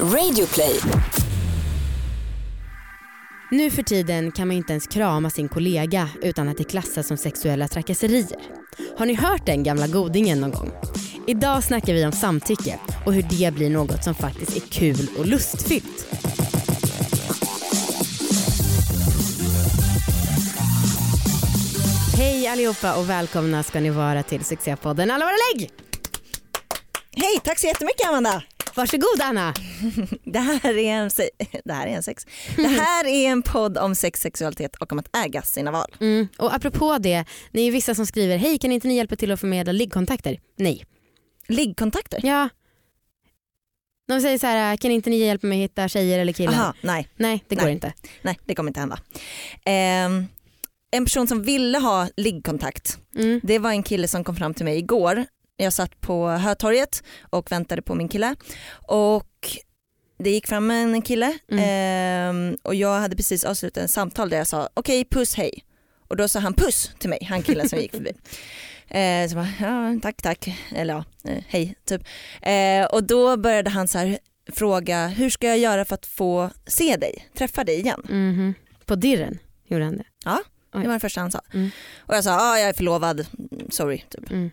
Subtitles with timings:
[0.00, 0.80] Radioplay.
[3.50, 7.16] Nu för tiden kan man inte ens krama sin kollega utan att det klassas som
[7.16, 8.38] sexuella trakasserier.
[8.98, 10.72] Har ni hört den gamla godingen någon gång?
[11.26, 15.26] Idag snackar vi om samtycke och hur det blir något som faktiskt är kul och
[15.26, 16.06] lustfyllt.
[22.16, 25.70] Hej allihopa och välkomna ska ni vara till succépodden Alla våra lägg!
[27.16, 28.42] Hej, tack så jättemycket Amanda.
[28.76, 29.54] Varsågod Anna!
[30.24, 31.10] Det här är en,
[31.64, 32.26] det här är en sex.
[32.56, 35.94] Det här är en podd om sex, sexualitet och om att äga sina val.
[36.00, 36.28] Mm.
[36.38, 39.30] Och apropå det, ni är ju vissa som skriver hej kan inte ni hjälpa till
[39.32, 40.40] att förmedla liggkontakter?
[40.56, 40.84] Nej.
[41.48, 42.20] Liggkontakter?
[42.22, 42.48] Ja.
[44.08, 46.52] De säger så här, kan inte ni hjälpa mig hitta tjejer eller killar?
[46.52, 47.72] Aha, nej, Nej det går Nej.
[47.72, 47.92] inte.
[48.22, 48.98] nej, det kommer inte hända.
[49.64, 50.26] Ehm,
[50.90, 53.40] en person som ville ha liggkontakt, Mm.
[53.42, 55.24] det var en kille som kom fram till mig igår.
[55.56, 58.36] Jag satt på Hötorget och väntade på min kille
[58.86, 59.58] och
[60.18, 64.46] det gick fram en kille ehm, och jag hade precis avslutat en samtal där jag
[64.46, 65.64] sa okej puss hej
[66.08, 68.12] och då sa han puss till mig, han killen som gick förbi.
[68.88, 72.02] Eh, så bara, ja, tack tack, eller ja, eh, hej typ.
[72.42, 74.18] Eh, och då började han så här
[74.52, 78.02] fråga hur ska jag göra för att få se dig, träffa dig igen?
[78.08, 78.54] Mhm.
[78.84, 80.04] På dirren gjorde han det.
[80.82, 81.40] Det var det första han sa.
[81.54, 81.70] Mm.
[81.98, 83.26] Och jag sa, ah, jag är förlovad,
[83.70, 83.98] sorry.
[84.10, 84.30] Typ.
[84.30, 84.50] Mm.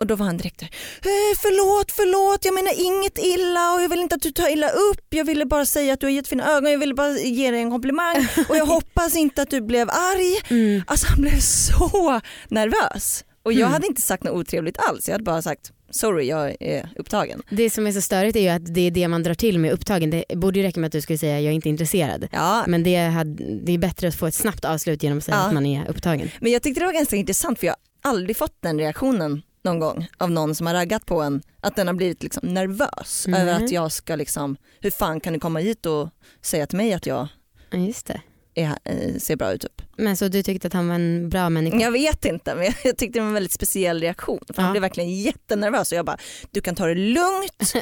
[0.00, 0.66] Och då var han direkt där,
[1.02, 4.68] eh, förlåt, förlåt, jag menar inget illa och jag vill inte att du tar illa
[4.68, 5.06] upp.
[5.10, 7.70] Jag ville bara säga att du har jättefina ögon, jag ville bara ge dig en
[7.70, 10.40] komplimang och jag hoppas inte att du blev arg.
[10.48, 10.82] Mm.
[10.86, 13.24] Alltså han blev så nervös.
[13.44, 13.72] Och jag Mm.
[13.72, 17.42] hade inte sagt något otrevligt alls, jag hade bara sagt sorry jag är upptagen.
[17.50, 19.72] Det som är så störigt är ju att det är det man drar till med
[19.72, 20.10] upptagen.
[20.10, 22.28] Det borde ju räcka med att du skulle säga jag är inte intresserad.
[22.32, 25.36] Ja, Men det, hade, det är bättre att få ett snabbt avslut genom att säga
[25.36, 25.46] Ja.
[25.46, 26.30] att man är upptagen.
[26.40, 29.78] men jag tyckte det var ganska intressant för jag har aldrig fått den reaktionen någon
[29.80, 33.34] gång av någon som har raggat på en, att den har blivit liksom nervös Mhm.
[33.40, 36.08] över att jag ska liksom, hur fan kan du komma hit och
[36.42, 37.28] säga till mig att jag
[37.70, 38.20] Ja, just det.
[38.54, 39.82] Är, eh, ser bra ut typ.
[39.96, 41.76] Men så du tyckte att han var en bra människa?
[41.76, 44.38] Jag vet inte men jag tyckte det var en väldigt speciell reaktion.
[44.46, 44.62] För Ja.
[44.62, 46.18] Han blev verkligen jättenervös och jag bara,
[46.50, 47.72] du kan ta det lugnt,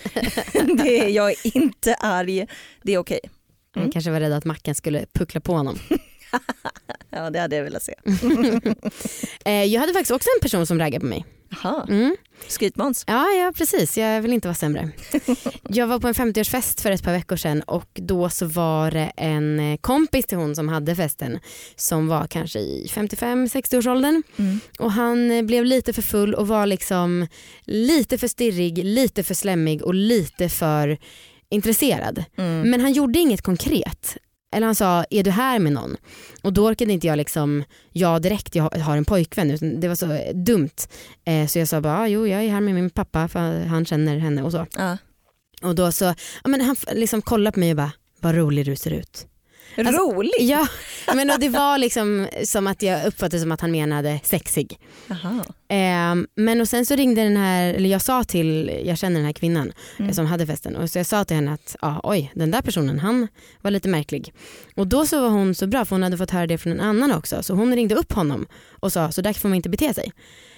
[0.85, 2.47] det är, jag är inte arg,
[2.83, 3.21] det är okej.
[3.75, 3.93] Han Mm.
[3.93, 5.79] kanske var rädd att Mackan skulle puckla på honom.
[7.11, 7.95] Ja det hade jag velat se.
[9.45, 11.25] Eh, jag hade faktiskt också en person som raggade på mig.
[11.63, 12.17] Jaha, Mm.
[12.49, 13.05] skrytmåns.
[13.07, 13.99] Ja, ja precis.
[13.99, 14.91] Jag vill inte vara sämre.
[15.69, 19.13] Jag var på en 50-årsfest för ett par veckor sedan och då så var det
[19.17, 21.39] en eh, kompis till hon som hade festen
[21.77, 24.61] som var kanske i 55-60-årsåldern Mm.
[24.79, 27.27] och han eh, blev lite för full och var liksom
[27.65, 30.99] lite för stirrig, lite för slemmig och lite för
[31.49, 32.25] intresserad.
[32.37, 32.71] Mm.
[32.71, 34.17] Men han gjorde inget konkret.
[34.53, 35.97] Eller han sa, är du här med någon?
[36.43, 39.51] Och då orkade inte jag liksom, ja direkt jag har en pojkvän.
[39.51, 40.77] Utan det var så dumt.
[41.25, 43.85] Eh, så jag sa bara, ah, jo jag är här med min pappa för han
[43.85, 44.67] känner henne och så.
[44.77, 44.99] Ja.
[45.63, 46.05] Och då så,
[46.45, 49.27] ja, men han liksom kollade på mig och bara, vad rolig du ser ut.
[49.77, 50.35] Alltså, Roligt!
[50.41, 50.67] Ja,
[51.15, 54.79] men och det var liksom som att jag uppfattade som att han menade sexig.
[55.69, 59.25] Eh, men och sen så ringde den här, eller jag sa till, jag känner den
[59.27, 60.13] här kvinnan Mm.
[60.15, 62.99] som hade festen och så jag sa till henne att ah, oj den där personen
[62.99, 63.29] han
[63.61, 64.33] var lite märklig.
[64.77, 66.81] Och då så var hon så bra för hon hade fått höra det från en
[66.81, 68.47] annan också så hon ringde upp honom
[68.81, 70.13] och sa så där får man inte bete sig.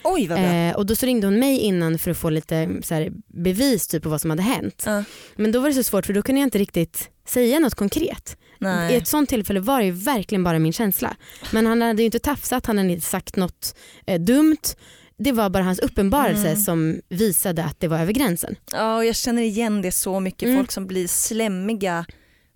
[0.05, 0.49] Oj vad bra.
[0.49, 3.89] Eh, och då så ringde hon mig innan för att få lite så här, bevis
[3.89, 4.83] typ på vad som hade hänt.
[4.87, 5.05] Ja.
[5.37, 8.37] Men då var det så svårt för då kunde jag inte riktigt säga något konkret.
[8.63, 8.97] I Nej.
[8.97, 11.17] ett sånt tillfälle var det ju verkligen bara min känsla.
[11.51, 13.75] Men han hade ju inte tafsat, han hade inte sagt något
[14.07, 14.57] eh, dumt.
[15.19, 16.57] Det var bara hans uppenbarelse Mm.
[16.63, 18.57] som visade att det var över gränsen.
[18.73, 20.57] Ja, och jag känner igen det så mycket, Mm.
[20.57, 22.05] folk som blir slämmiga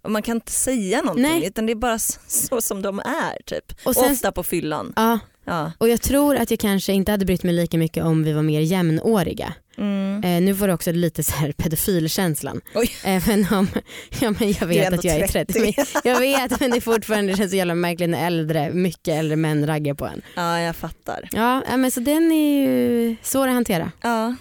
[0.03, 1.47] och man kan inte säga någonting Nej.
[1.47, 3.65] utan det är bara så som de är typ.
[3.87, 4.93] Och sen- Ofta på fyllan.
[4.97, 5.73] Ja, Ja.
[5.79, 8.43] och jag tror att jag kanske inte hade brytt mig lika mycket om vi var
[8.43, 9.55] mer jämnåriga.
[9.79, 10.25] Mm.
[10.25, 12.61] Eh, nu var det också lite så här pedofilkänslan.
[12.75, 12.91] Oj.
[13.05, 13.69] Eh, men om,
[14.21, 15.53] ja, men jag Du vet att jag är 30.
[15.53, 15.61] 30.
[15.77, 19.09] Men, jag vet men det är fortfarande det känns så jävla märkligt när äldre, mycket
[19.19, 20.23] äldre män raggar på en.
[20.37, 21.29] Ja, jag fattar.
[21.33, 23.93] Ja eh, men så den är ju svår att hantera.
[24.03, 24.34] Ja.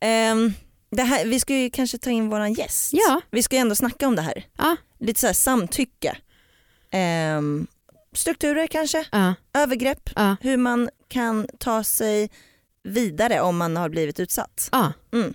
[0.00, 0.52] Ehm,
[0.90, 2.90] det här, vi ska ju kanske ta in våran gäst.
[2.92, 4.44] Ja, Vi ska ju ändå snacka om det här.
[4.58, 6.16] ja, Lite så här samtycke.
[6.92, 7.66] Ehm,
[8.14, 10.36] strukturer kanske, ja, övergrepp, ja.
[10.40, 12.30] hur man kan ta sig
[12.84, 14.68] vidare om man har blivit utsatt.
[14.72, 14.92] ja.
[15.12, 15.34] Mm.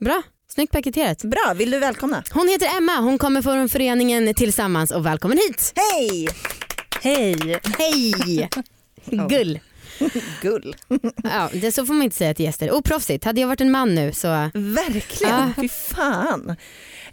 [0.00, 0.22] Bra,
[0.54, 1.22] snyggt paketerat.
[1.24, 2.22] Bra, vill du välkomna?
[2.30, 5.72] Hon heter Emma, hon kommer från föreningen Tillsammans och välkommen hit.
[5.76, 6.28] Hej!
[7.02, 7.60] Hej!
[7.78, 8.48] Hej!
[9.28, 9.60] Gull.
[10.42, 10.76] Gull.
[11.24, 12.70] Ja, det, så får man inte säga till gäster.
[12.72, 13.24] Oproffsigt.
[13.24, 14.28] Hade jag varit en man nu så...
[14.54, 15.52] Verkligen, Ja.
[15.56, 16.56] fy fan.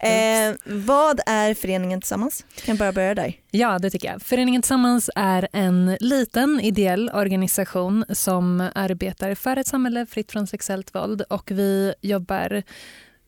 [0.06, 2.46] Eh, vad är föreningen Tillsammans?
[2.66, 3.34] Kan bara börja där.
[3.52, 4.22] Ja, det tycker jag.
[4.22, 10.96] Föreningen Tillsammans är en liten ideell organisation som arbetar för ett samhälle fritt från sexuellt
[10.96, 12.64] våld och vi jobbar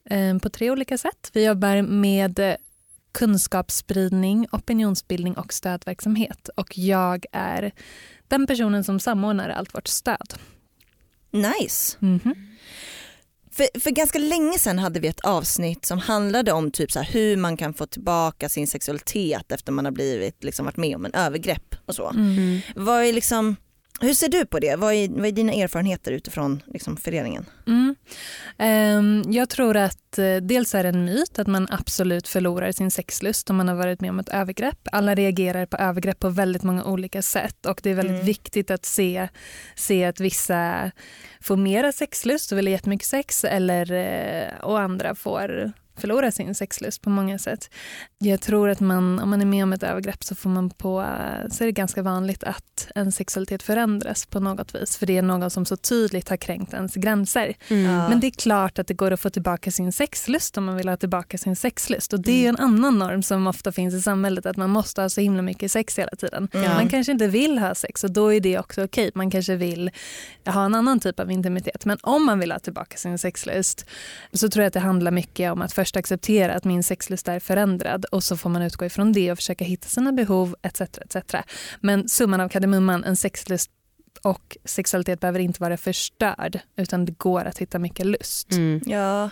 [0.10, 1.30] eh, på tre olika sätt.
[1.34, 2.58] Vi jobbar med
[3.12, 6.50] kunskapsspridning, opinionsbildning och stödverksamhet.
[6.56, 7.72] Och jag är
[8.28, 10.34] den personen som samordnar allt vårt stöd.
[11.32, 11.98] Nice.
[12.00, 12.47] Mhm.
[13.58, 17.38] För, för ganska länge sedan hade vi ett avsnitt som handlade om typ så hur
[17.38, 21.14] man kan få tillbaka sin sexualitet efter man har blivit, liksom, varit med om en
[21.14, 22.10] övergrepp och så.
[22.10, 22.60] Mm.
[22.76, 23.56] Vad är liksom,
[24.02, 24.76] hur ser du på det?
[24.76, 27.46] Vad är, vad är dina erfarenheter utifrån liksom, föreningen?
[27.68, 27.96] Mm.
[28.58, 32.92] Ehm, jag tror att eh, dels är det en myt att man absolut förlorar sin
[32.92, 34.88] sexlust om man har varit med om ett övergrepp.
[34.92, 38.26] Alla reagerar på övergrepp på väldigt många olika sätt och det är väldigt Mm.
[38.26, 39.28] viktigt att se,
[39.76, 40.92] se att vissa
[41.42, 45.72] får mera sexlust och vill ha jättemycket sex eller, eh, och andra får
[46.02, 47.70] förlora sin sexlust på många sätt.
[48.18, 51.06] Jag tror att man, om man är med om ett övergrepp så, får man på,
[51.52, 55.22] så är det ganska vanligt att en sexualitet förändras på något vis för det är
[55.22, 57.54] någon som så tydligt har kränkt ens gränser.
[57.68, 58.10] Mm.
[58.10, 60.90] Men det är klart att det går att få tillbaka sin sexlust om man vill
[60.90, 62.14] ha tillbaka sin sexlust.
[62.14, 65.10] Och det är en annan norm som ofta finns i samhället att man måste ha
[65.10, 66.48] så himla mycket sex hela tiden.
[66.54, 66.74] Mm.
[66.74, 69.12] Man kanske inte vill ha sex och då är det också okej.
[69.16, 69.92] Man kanske vill
[70.46, 71.86] ha en annan typ av intimitet.
[71.86, 73.86] Men om man vill ha tillbaka sin sexlust
[74.34, 77.40] så tror jag att det handlar mycket om att först acceptera att min sexlust är
[77.40, 80.82] förändrad och så får man utgå ifrån det och försöka hitta sina behov etc.
[80.82, 81.36] etc.
[81.82, 83.72] Men summan av kardemumman, en sexlust
[84.24, 88.52] och sexualitet behöver inte vara förstörd utan det går att hitta mycket lust.
[88.52, 88.82] Mm.
[88.86, 89.30] Ja.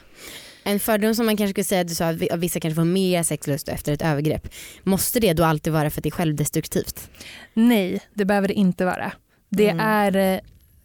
[0.64, 3.70] En fördom som man kanske skulle säga, du sa att vissa kanske får mer sexlust
[3.70, 4.48] efter ett övergrepp.
[4.84, 7.10] Måste det då alltid vara för att det är självdestruktivt?
[7.54, 9.12] Nej, det behöver det inte vara.
[9.50, 9.86] Det Mm.
[9.88, 10.40] är eh,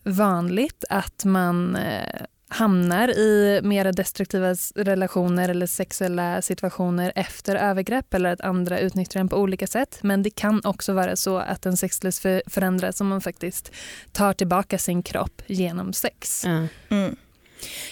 [0.04, 2.20] vanligt att man eh,
[2.52, 9.28] hamnar i mer destruktiva relationer eller sexuella situationer efter övergrepp eller att andra utnyttjar en
[9.28, 9.98] på olika sätt.
[10.02, 13.72] Men det kan också vara så att en sexlust för, förändras om man faktiskt
[14.12, 16.42] tar tillbaka sin kropp genom sex.
[16.44, 16.66] Ja.
[16.88, 17.16] Mm.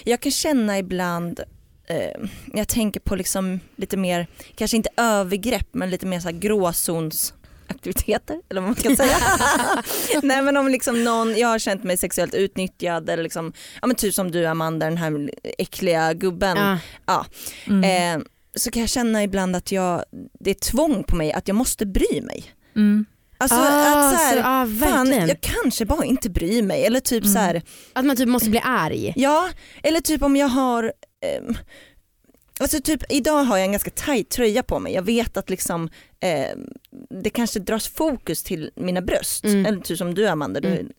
[0.05, 1.41] Jag kan känna ibland,
[1.87, 6.37] eh, jag tänker på liksom lite mer, kanske inte övergrepp men lite mer så här
[7.69, 9.17] gråzonsaktiviteter eller vad man ska säga.
[10.23, 13.97] Nej men om liksom någon, jag har känt mig sexuellt utnyttjad eller liksom, ja men
[13.97, 16.79] typ som du Amanda den här äckliga gubben.
[17.07, 17.27] Ja.
[17.67, 18.19] Mm.
[18.21, 18.25] Eh,
[18.55, 20.05] så kan jag känna ibland att jag,
[20.41, 22.45] det är tvång på mig att jag måste bry mig.
[22.77, 23.07] Mm.
[23.41, 27.01] Alltså Ah, att så här, så, ah, fan jag kanske bara inte bryr mig eller
[27.01, 27.35] typ Mm.
[27.35, 27.63] så här,
[27.93, 29.13] Att man typ måste bli arg.
[29.17, 29.49] Ja,
[29.83, 30.93] eller typ om jag har
[31.25, 31.55] ehm,
[32.59, 34.95] Alltså typ idag har jag en ganska tajt tröja på mig.
[34.95, 35.91] Jag vet att liksom
[36.21, 36.67] ehm,
[37.23, 39.45] det kanske dras fokus till mina bröst.
[39.45, 39.67] Mm.
[39.67, 40.93] Eller typ som du Amanda, du, Mm.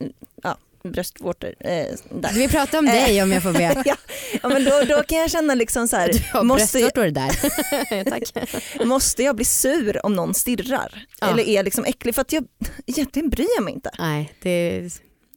[0.43, 1.55] ja, bröstvårtor.
[1.59, 2.33] Eh, där.
[2.33, 3.83] Vi pratar om dig om jag får be.
[4.41, 8.85] ja, men då, då kan jag känna liksom så här, Du har måste, jag, där.
[8.85, 11.05] Måste jag bli sur om någon stirrar?
[11.21, 11.27] Ja.
[11.29, 12.15] Eller är liksom äcklig?
[12.15, 12.45] För att jag
[12.85, 13.91] egentligen bryr jag mig inte.
[13.99, 14.89] Nej, det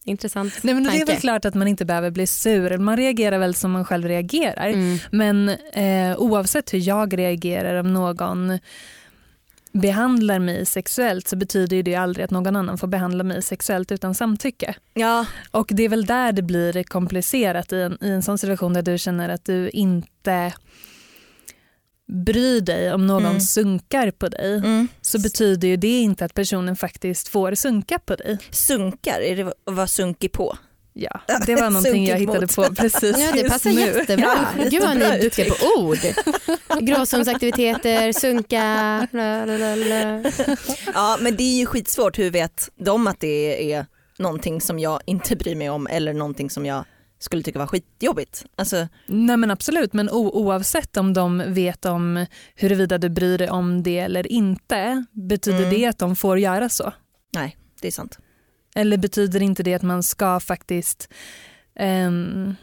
[0.04, 1.12] intressant Nej, men det är tanke.
[1.12, 2.78] väl klart att man inte behöver bli sur.
[2.78, 4.68] Man reagerar väl som man själv reagerar.
[4.68, 4.98] Mm.
[5.10, 8.58] Men eh, oavsett hur jag reagerar om någon
[9.72, 13.92] behandlar mig sexuellt så betyder ju det aldrig att någon annan får behandla mig sexuellt
[13.92, 14.74] utan samtycke.
[14.94, 18.72] Ja, Och det är väl där det blir komplicerat i en, i en sån situation
[18.72, 20.52] där du känner att du inte
[22.12, 23.40] bryr dig om någon Mm.
[23.40, 24.88] sunkar på dig mm.
[25.00, 28.38] så betyder ju det inte att personen faktiskt får sunka på dig.
[28.50, 30.56] sunkar, är det att vara sunkig på?
[30.94, 33.80] Ja, det var någonting jag hittade på precis Ja, det passar nu.
[33.80, 34.46] jättebra.
[34.58, 35.98] Ja, Gud vad ni är duktiga på ord.
[36.80, 38.62] Gråzonsaktiviteter, sunka,
[39.12, 40.30] la, la, la, la.
[40.94, 43.86] Ja men det är ju skitsvårt, hur vet de att det är
[44.18, 46.84] någonting som jag inte bryr mig om eller någonting som jag
[47.22, 48.44] skulle tycka var skitjobbigt?
[48.56, 53.82] Alltså, Nej men absolut, men oavsett om de vet om huruvida du bryr dig om
[53.82, 55.70] det eller inte, betyder Mm.
[55.70, 56.92] det att de får göra så?
[57.34, 58.18] nej det är sant.
[58.74, 61.08] Eller betyder inte det att man ska faktiskt
[61.76, 62.54] ehm,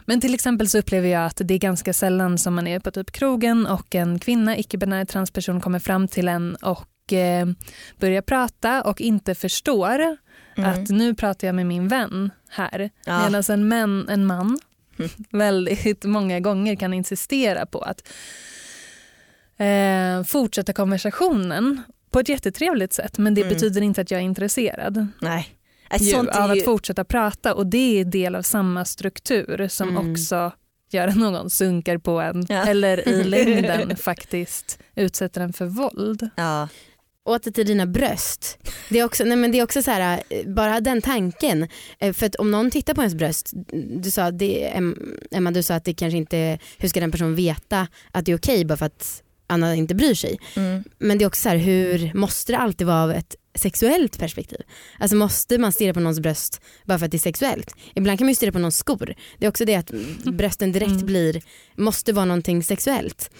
[0.00, 2.90] men till exempel så upplever jag att det är ganska sällan som man är på
[2.90, 7.46] typ krogen och en kvinna, icke-binär transperson kommer fram till en och eh,
[7.98, 10.16] börjar prata och inte förstår
[10.64, 10.82] Mm.
[10.82, 12.90] att nu pratar jag med min vän här.
[13.04, 13.24] Ja.
[13.24, 14.58] Medan en, män, en man
[14.98, 15.10] Mm.
[15.30, 18.08] väldigt många gånger kan insistera på att
[19.56, 23.54] eh, fortsätta konversationen på ett jättetrevligt sätt men det Mm.
[23.54, 25.48] betyder inte att jag är intresserad Nej.
[26.00, 30.12] Ju, av att fortsätta prata och det är del av samma struktur som Mm.
[30.12, 30.52] också
[30.90, 32.66] gör att någon sunkar på en Ja.
[32.66, 36.28] eller i längden faktiskt utsätter en för våld.
[36.36, 36.68] ja.
[37.28, 38.58] Åter till dina bröst.
[38.88, 41.68] Det är också, nej men det är också så här, eh, bara den tanken.
[41.98, 43.50] Eh, För att om någon tittar på ens bröst,
[44.02, 47.34] du sa, det, Em- Emma du sa att det kanske inte, hur ska den personen
[47.34, 50.38] veta att det är okej bara för att Anna inte bryr sig.
[50.56, 50.84] Mm.
[50.98, 54.58] Men det är också så här, hur måste det alltid vara av ett sexuellt perspektiv.
[54.98, 57.74] Alltså måste man stirra på någons bröst bara för att det är sexuellt?
[57.94, 59.14] Ibland kan man ju stirra på någons skor.
[59.38, 59.90] Det är också det att
[60.24, 61.06] brösten direkt Mm.
[61.06, 61.42] blir,
[61.76, 63.30] måste vara någonting sexuellt.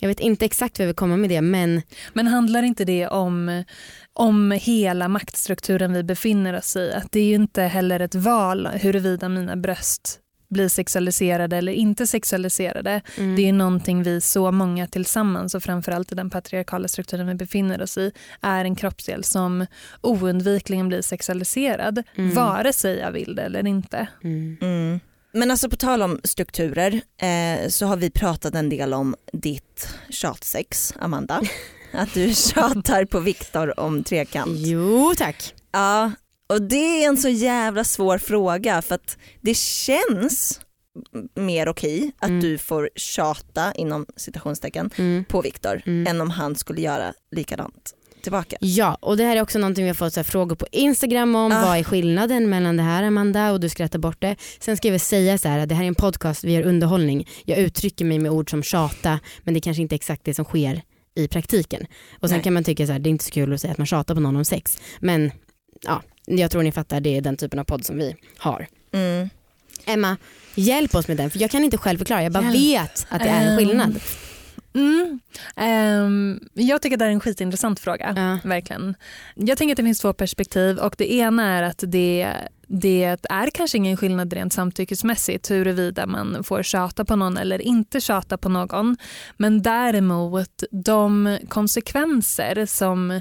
[0.00, 3.06] Jag vet inte exakt vad jag vill komma med det men Men handlar inte det
[3.08, 3.64] om,
[4.12, 6.92] om hela maktstrukturen vi befinner oss i?
[6.92, 12.06] Att det är ju inte heller ett val huruvida mina bröst blir sexualiserade eller inte
[12.06, 13.00] sexualiserade.
[13.18, 17.34] mm, Det är någonting vi så många tillsammans och framförallt i den patriarkala strukturen vi
[17.34, 19.66] befinner oss i är en kroppsdel som
[20.00, 22.34] oundvikligen blir sexualiserad Mm.
[22.34, 24.06] vare sig jag vill det eller inte.
[24.24, 25.00] mm, Mm.
[25.32, 29.88] Men alltså på tal om strukturer eh, så har vi pratat en del om ditt
[30.08, 31.42] tjatsex, Amanda.
[31.92, 34.50] Att du tjatar på Viktor om trekant.
[34.58, 35.54] Jo tack.
[35.72, 36.12] Ja,
[36.48, 40.60] och det är en så jävla svår fråga för att det känns
[41.34, 42.40] mer okej att Mm.
[42.40, 45.24] du får tjata inom citationstecken Mm.
[45.24, 46.06] på Viktor Mm.
[46.06, 48.56] än om han skulle göra likadant tillbaka.
[48.60, 51.52] Ja och det här är också någonting vi har fått så frågor på Instagram om.
[51.52, 51.66] Ah.
[51.66, 54.36] Vad är skillnaden mellan det här Amanda och du skrattar bort det.
[54.60, 56.62] Sen ska jag väl säga så här att det här är en podcast, vi gör
[56.62, 57.28] underhållning.
[57.44, 60.44] Jag uttrycker mig med ord som tjata men det är kanske inte exakt det som
[60.44, 60.82] sker
[61.14, 61.86] i praktiken.
[62.20, 62.44] Och sen Nej.
[62.44, 64.14] kan man tycka så här, det är inte så kul att säga att man tjatar
[64.14, 64.78] på någon om sex.
[65.00, 65.32] Men
[65.80, 68.66] ja, jag tror ni fattar, det är den typen av podd som vi har.
[68.92, 69.30] Mm.
[69.86, 70.16] Emma,
[70.54, 72.90] hjälp oss med den för jag kan inte själv förklara, jag bara Hjälp.
[72.90, 74.00] vet att det är en Ehm, skillnad.
[74.74, 75.20] Mm.
[75.56, 78.12] Ehm, jag tycker att det är en skitintressant fråga.
[78.16, 78.48] Ja.
[78.48, 78.94] Verkligen.
[79.34, 82.28] Jag tänker att det finns två perspektiv och det ena är att det,
[82.66, 88.00] det är kanske ingen skillnad rent samtyckesmässigt huruvida man får tjata på någon eller inte
[88.00, 88.96] tjata på någon.
[89.36, 93.20] Men däremot de konsekvenser som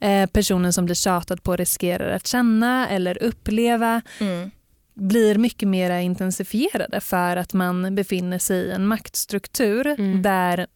[0.00, 4.50] eh, personen som blir tjatad på riskerar att känna eller uppleva Mm.
[4.94, 10.22] blir mycket mer intensifierade för att man befinner sig i en maktstruktur Mm.
[10.22, 10.66] där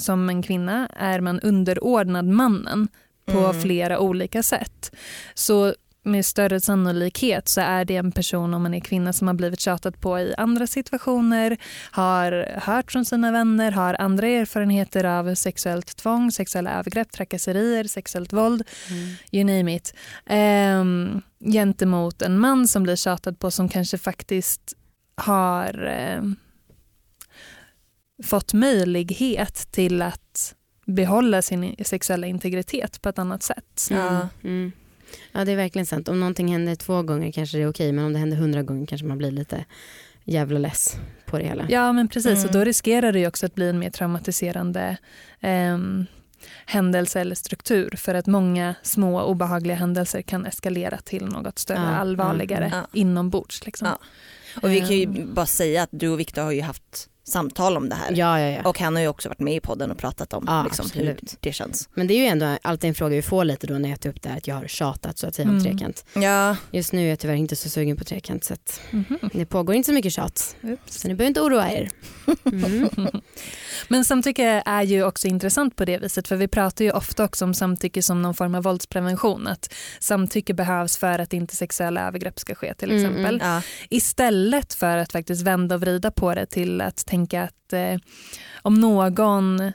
[0.00, 2.88] som en kvinna är man underordnad mannen
[3.26, 3.60] på Mm.
[3.62, 4.92] flera olika sätt.
[5.34, 9.34] Så med större sannolikhet så är det en person om man är kvinna som har
[9.34, 11.56] blivit tjatat på i andra situationer,
[11.90, 18.32] har hört från sina vänner, har andra erfarenheter av sexuellt tvång, sexuella övergrepp, trakasserier, sexuellt
[18.32, 19.08] våld Mm.
[19.32, 19.94] you name it,
[20.26, 24.74] ehm, gentemot en man som blir tjatad på som kanske faktiskt
[25.16, 26.36] har ehm,
[28.24, 30.54] fått möjlighet till att
[30.86, 33.86] behålla sin sexuella integritet på ett annat sätt.
[33.90, 34.08] Ja.
[34.08, 34.26] Mm.
[34.44, 34.72] Mm.
[35.32, 36.08] Ja det är verkligen sant.
[36.08, 38.86] Om någonting händer två gånger kanske det är okej men om det händer hundra gånger
[38.86, 39.64] kanske man blir lite
[40.24, 40.96] jävla less
[41.26, 41.66] på det hela.
[41.68, 42.44] Ja men precis Mm.
[42.46, 44.96] och då riskerar det ju också att bli en mer traumatiserande
[45.40, 46.06] ehm,
[46.66, 51.86] händelse eller struktur för att många små obehagliga händelser kan eskalera till något större Ja,
[51.96, 52.86] allvarligare ja, ja.
[53.00, 53.66] inombords.
[53.66, 53.88] Liksom.
[53.88, 53.98] Ja.
[54.62, 55.34] Och vi kan ju Ehm.
[55.34, 58.12] bara säga att du och Viktor har ju haft samtal om det här.
[58.14, 58.68] Ja, ja, ja.
[58.68, 61.10] Och han har ju också varit med i podden och pratat om Ja, liksom, hur
[61.10, 61.36] absolut.
[61.40, 61.88] det känns.
[61.94, 64.10] Men det är ju ändå alltid en fråga vi får lite då när jag tar
[64.10, 65.64] upp det här att jag har tjatat så att säga om Mm.
[65.64, 66.04] trekant.
[66.14, 69.18] Ja, Just nu är jag tyvärr inte så sugen på trekant så att Mhm.
[69.32, 70.56] det pågår inte så mycket tjat.
[70.62, 71.00] Oops.
[71.00, 71.90] Så ni behöver inte oroa er.
[72.44, 72.88] Mm.
[73.88, 77.44] Men samtycke är ju också intressant på det viset för vi pratar ju ofta också
[77.44, 79.46] om samtycke som någon form av våldsprevention.
[79.46, 83.38] Att samtycke behövs för att inte sexuella övergrepp ska ske till Mm, exempel.
[83.42, 83.62] ja.
[83.90, 87.96] Istället för att faktiskt vända och vrida på det till att tänka att eh,
[88.62, 89.72] om någon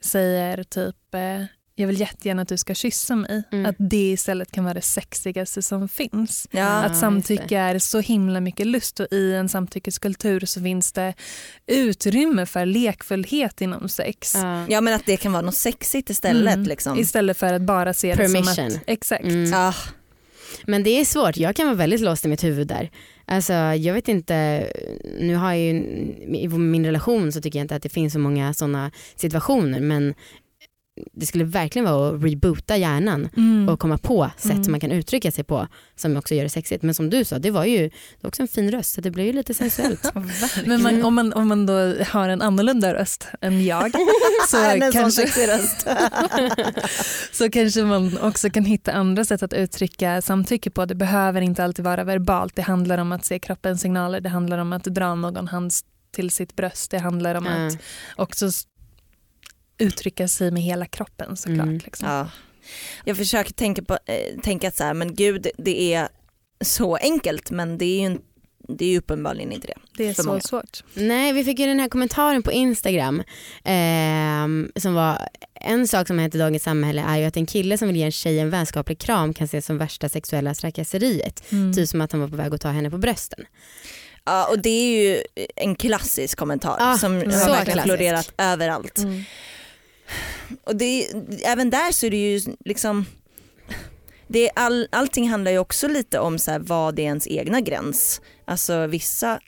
[0.00, 1.44] säger typ eh,
[1.78, 3.42] jag vill jättegärna att du ska kyssa mig.
[3.52, 3.66] Mm.
[3.66, 6.48] Att det istället kan vara det sexigaste som finns.
[6.50, 6.66] Ja.
[6.66, 11.14] Ah, att samtycke är så himla mycket lust och i en samtyckeskultur så finns det
[11.66, 14.34] utrymme för lekfullhet inom sex.
[14.34, 14.66] Ja.
[14.68, 16.54] ja men att det kan vara något sexigt istället.
[16.54, 16.66] Mm.
[16.66, 16.98] Liksom.
[16.98, 18.66] Istället för att bara se det som Permission.
[18.66, 18.82] att...
[18.86, 19.24] Exakt.
[19.24, 19.50] Mm.
[19.50, 19.74] Ja.
[20.64, 22.90] Men det är svårt, jag kan vara väldigt låst i mitt huvud där.
[23.28, 24.66] Alltså jag vet inte,
[25.20, 25.72] nu har jag ju,
[26.36, 30.14] i min relation så tycker jag inte att det finns så många sådana situationer men
[31.12, 33.68] det skulle verkligen vara att reboota hjärnan Mm.
[33.68, 34.64] och komma på sätt Mm.
[34.64, 36.82] som man kan uttrycka sig på som också gör det sexigt.
[36.82, 39.10] Men som du sa, det var ju det var också en fin röst så det
[39.10, 40.12] blev ju lite sensuellt.
[40.66, 43.90] Men man, om, man, om man då har en annorlunda röst än jag
[44.48, 44.56] så,
[44.92, 45.26] kanske,
[47.32, 50.84] så kanske man också kan hitta andra sätt att uttrycka samtycke på.
[50.86, 52.56] Det behöver inte alltid vara verbalt.
[52.56, 54.20] Det handlar om att se kroppens signaler.
[54.20, 55.72] Det handlar om att dra någon hand
[56.14, 56.90] till sitt bröst.
[56.90, 57.66] Det handlar om Ja.
[57.66, 57.78] att
[58.16, 58.50] också
[59.78, 61.66] uttrycka sig med hela kroppen såklart.
[61.66, 61.80] Mm.
[61.84, 62.08] Liksom.
[62.08, 62.30] Ja.
[63.04, 66.08] Jag försöker tänka, på, eh, tänka att så här, men gud det är
[66.64, 68.18] så enkelt men det är ju,
[68.68, 69.74] det är ju uppenbarligen inte det.
[69.96, 70.40] Det är så många.
[70.40, 70.82] svårt.
[70.94, 73.22] Nej vi fick ju den här kommentaren på Instagram
[73.64, 77.46] ehm, som var en sak som har hänt i dagens samhälle är ju att en
[77.46, 81.52] kille som vill ge en tjej en vänskaplig kram kan ses som värsta sexuella trakasseriet.
[81.52, 81.74] Mm.
[81.74, 83.44] Typ som att han var på väg att ta henne på brösten.
[84.24, 85.22] Ja, och det är ju
[85.56, 87.82] en klassisk kommentar Ja, som har verkligen klassisk.
[87.84, 88.98] florerat överallt.
[88.98, 89.22] Mm.
[90.64, 91.08] Och det,
[91.44, 93.06] även där så är det ju liksom
[94.28, 98.20] det all, allting handlar ju också lite om så här, vad är ens egna gräns.
[98.44, 99.40] Alltså vissa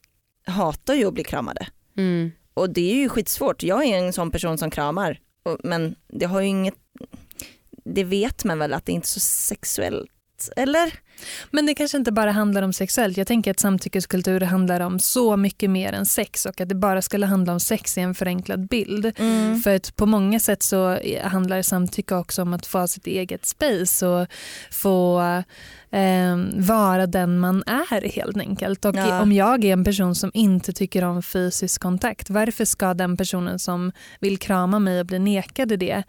[0.46, 2.30] hatar ju att bli kramade Mm.
[2.54, 3.62] och det är ju skitsvårt.
[3.62, 6.74] Jag är en sån person som kramar och, men det har ju inget,
[7.84, 10.10] det vet man väl att det är inte är så sexuellt
[10.57, 10.92] eller?
[11.50, 13.16] Men det kanske inte bara handlar om sexuellt.
[13.16, 17.02] Jag tänker att samtyckeskultur handlar om så mycket mer än sex och att det bara
[17.02, 19.12] skulle handla om sex i en förenklad bild.
[19.18, 19.61] Mm.
[19.61, 24.07] För att på många sätt så handlar samtycke också om att få sitt eget space
[24.07, 24.26] och
[24.71, 25.21] få
[25.90, 28.85] eh, vara den man är helt enkelt.
[28.85, 29.23] Och Ja.
[29.23, 33.59] om jag är en person som inte tycker om fysisk kontakt, varför ska den personen
[33.59, 36.04] som vill krama mig och bli nekad det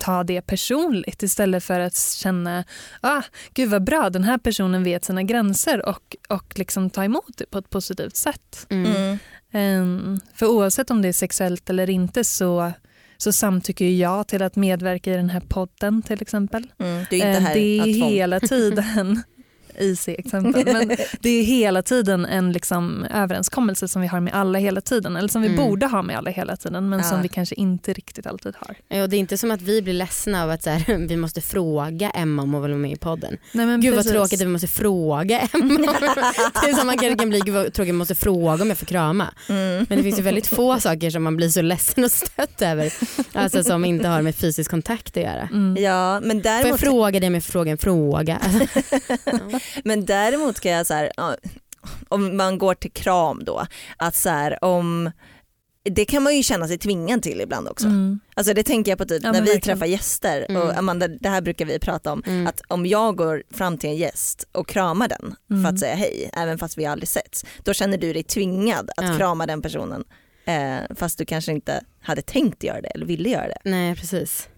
[0.00, 2.64] ta det personligt istället för att känna
[3.00, 3.22] ah,
[3.54, 7.50] gud vad bra, den här personen vet sina gränser och, och liksom ta emot det
[7.50, 8.66] på ett positivt sätt.
[8.70, 9.18] Mm.
[9.52, 12.72] Ehm, för oavsett om det är sexuellt eller inte så,
[13.16, 16.66] så samtycker jag till att medverka i den här podden till exempel.
[16.78, 17.04] Mm.
[17.10, 19.22] Du är inte Ehm, här det är hela tiden
[19.80, 20.64] IC-exempel.
[20.64, 20.88] Men
[21.20, 25.16] det är hela tiden en liksom överenskommelse som vi har med alla hela tiden.
[25.16, 25.66] Eller som vi Mm.
[25.68, 27.04] borde ha med alla hela tiden men Ja.
[27.04, 28.74] som vi kanske inte riktigt alltid har.
[28.88, 31.16] Ja, Och det är inte som att vi blir ledsna av att så här, vi
[31.16, 33.36] måste fråga Emma om hon vill vara med i podden.
[33.52, 34.12] Nej, men Gud vad precis.
[34.12, 35.76] tråkigt att vi måste fråga Emma.
[36.64, 38.78] det är som man kanske kan bli, gud vad tråkigt att måste fråga om jag
[38.78, 39.34] får krama.
[39.48, 39.86] Mm.
[39.88, 42.92] Men det finns ju väldigt få saker som man blir så ledsen och stött över.
[43.32, 45.48] Alltså som inte har med fysisk kontakt att göra.
[45.52, 45.82] Mm.
[45.82, 48.38] Ja men Får jag däremot, fråga dig om jag får fråga en fråga?
[48.42, 48.80] Alltså,
[49.84, 51.12] men däremot kan jag så här,
[52.08, 55.10] om man går till kram då, att så här, om
[55.82, 57.86] det kan man ju känna sig tvingad till ibland också.
[57.86, 58.20] Mm.
[58.34, 59.60] Alltså det tänker jag på typ Ja, när vi verkligen.
[59.78, 60.78] träffar gäster och Mm.
[60.78, 62.46] Amanda det här brukar vi prata om Mm.
[62.46, 65.62] att om jag går fram till en gäst och kramar den Mm.
[65.64, 69.04] för att säga hej även fast vi aldrig setts då känner du dig tvingad att
[69.08, 69.16] Ja.
[69.16, 70.04] krama den personen
[70.44, 73.58] eh, fast du kanske inte hade tänkt göra det eller ville göra det.
[73.64, 74.48] Nej precis.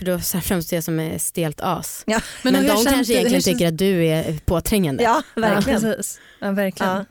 [0.00, 2.02] För då framstår jag som ett stelt as.
[2.06, 5.02] Ja, Men, hur de känns kanske det- egentligen känns- tycker att du är påträngande.
[5.02, 5.82] ja verkligen.
[5.82, 6.20] Ja, precis.
[6.40, 6.92] Ja, verkligen.
[6.92, 7.04] Ja.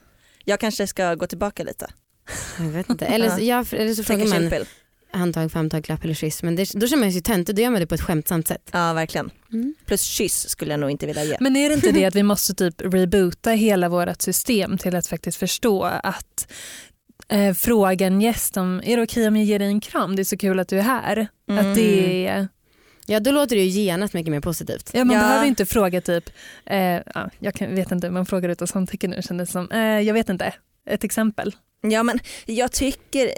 [0.45, 1.87] Jag kanske ska gå tillbaka lite.
[2.59, 3.05] Jag vet inte.
[3.05, 4.65] Eller, så- ja, eller så frågar man
[5.11, 6.43] handtag, famtag, klapp eller kyss.
[6.43, 8.69] Men det, då känner man sig töntig, då gör man det på ett skämtsamt sätt.
[8.71, 9.29] Ja verkligen.
[9.51, 9.75] Mm.
[9.85, 11.37] Plus kyss skulle jag nog inte vilja ge.
[11.39, 15.07] Men är det inte det att vi måste typ reboota hela vårt system till att
[15.07, 16.51] faktiskt förstå att
[17.29, 20.21] eh, fråga en gäst om är det okej om jag ger dig en kram, det
[20.21, 21.27] är så kul att du är här.
[21.49, 21.65] Mm.
[21.71, 22.47] Att det är,
[23.09, 24.89] Ja då låter det ju genast mycket mer positivt.
[24.93, 25.21] ja, man Ja.
[25.21, 26.29] behöver inte fråga typ,
[26.65, 29.79] eh, ja, jag kan, vet inte, man frågar utan samtycke nu kändes det som, eh,
[29.79, 30.53] jag vet inte,
[30.89, 31.55] ett exempel.
[31.81, 33.31] Ja men jag tycker,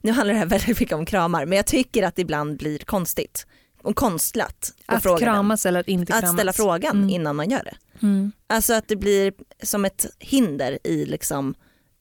[0.00, 2.78] nu handlar det här väldigt mycket om kramar, men jag tycker att det ibland blir
[2.78, 3.46] konstigt
[3.82, 5.24] och konstlat Att fråga den.
[5.24, 6.36] kramas eller att inte Att kramas.
[6.36, 7.10] ställa frågan Mm.
[7.10, 7.76] innan man gör det.
[8.06, 8.32] Mm.
[8.46, 11.54] Alltså att det blir som ett hinder i liksom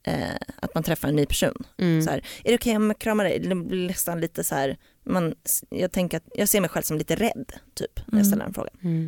[0.06, 1.64] eh, att man träffar en ny person.
[1.78, 2.02] Mm.
[2.02, 3.40] Så här, är det okej om jag kramar dig?
[3.40, 5.36] Det blir nästan lite så här, man,
[5.70, 8.26] jag, tänker att, jag ser mig själv som lite rädd typ när jag Mm.
[8.26, 8.74] ställer den frågan.
[8.84, 9.08] Mm.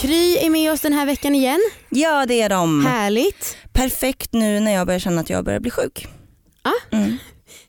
[0.00, 1.60] Kry är med oss den här veckan igen.
[1.90, 2.86] Ja det är de.
[2.86, 3.56] Härligt.
[3.72, 6.06] Perfekt nu när jag börjar känna att jag börjar bli sjuk.
[6.62, 6.96] Ah.
[6.96, 7.16] Mm.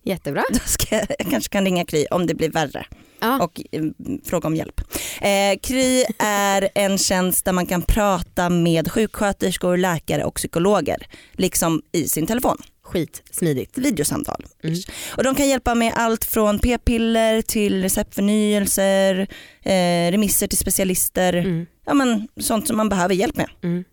[0.04, 0.44] Jättebra.
[0.54, 2.86] Då ska jag, jag kanske kan ringa Kry om det blir värre.
[3.20, 3.44] Ja.
[3.44, 3.84] och eh,
[4.26, 4.82] fråga om hjälp.
[5.22, 11.82] Eh, Kry är en tjänst där man kan prata med sjuksköterskor, läkare och psykologer, liksom
[11.92, 12.58] i sin telefon.
[12.84, 13.78] Skit smidigt.
[13.78, 14.46] Videosamtal.
[14.64, 14.76] Mm.
[15.18, 19.28] Och de kan hjälpa med allt från p-piller till receptförnyelser,
[19.64, 21.66] eh, remisser till specialister, Mm.
[21.86, 23.50] ja, men, sånt som man behöver hjälp med.
[23.64, 23.84] Mm.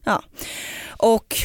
[0.99, 1.37] Och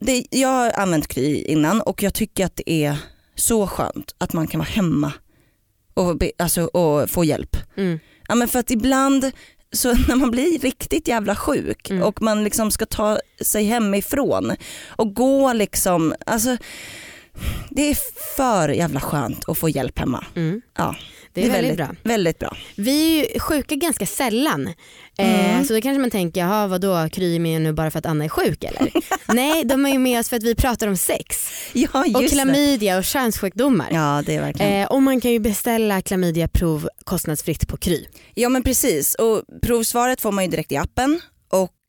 [0.00, 2.96] det, jag har använt Kry innan och jag tycker att det är
[3.34, 5.12] så skönt att man kan vara hemma
[5.94, 7.56] och, be, alltså, och få hjälp.
[7.76, 7.98] Mm.
[8.28, 9.30] Ja men för att ibland
[9.72, 12.02] så när man blir riktigt jävla sjuk Mm.
[12.02, 14.52] och man liksom ska ta sig hemifrån
[14.88, 16.56] och gå liksom, alltså
[17.70, 17.96] det är
[18.36, 20.24] för jävla skönt att få hjälp hemma.
[20.36, 20.60] Mm.
[20.78, 20.94] Ja,
[21.32, 21.88] Det är, väldigt bra.
[22.02, 22.56] Väldigt bra.
[22.76, 24.66] Vi är ju sjuka ganska sällan.
[25.18, 25.64] Eh, Mm.
[25.64, 28.24] så då kanske man tänker, jaha vadå Kry är med nu bara för att Anna
[28.24, 28.92] är sjuk eller?
[29.34, 32.28] Nej de är ju med oss för att vi pratar om sex Ja och det.
[32.28, 33.88] klamydia och könssjukdomar.
[33.92, 34.72] Ja det är verkligen.
[34.82, 38.04] Eh, och man kan ju beställa klamydiaprov kostnadsfritt på Kry.
[38.34, 41.20] Ja men precis och provsvaret får man ju direkt i appen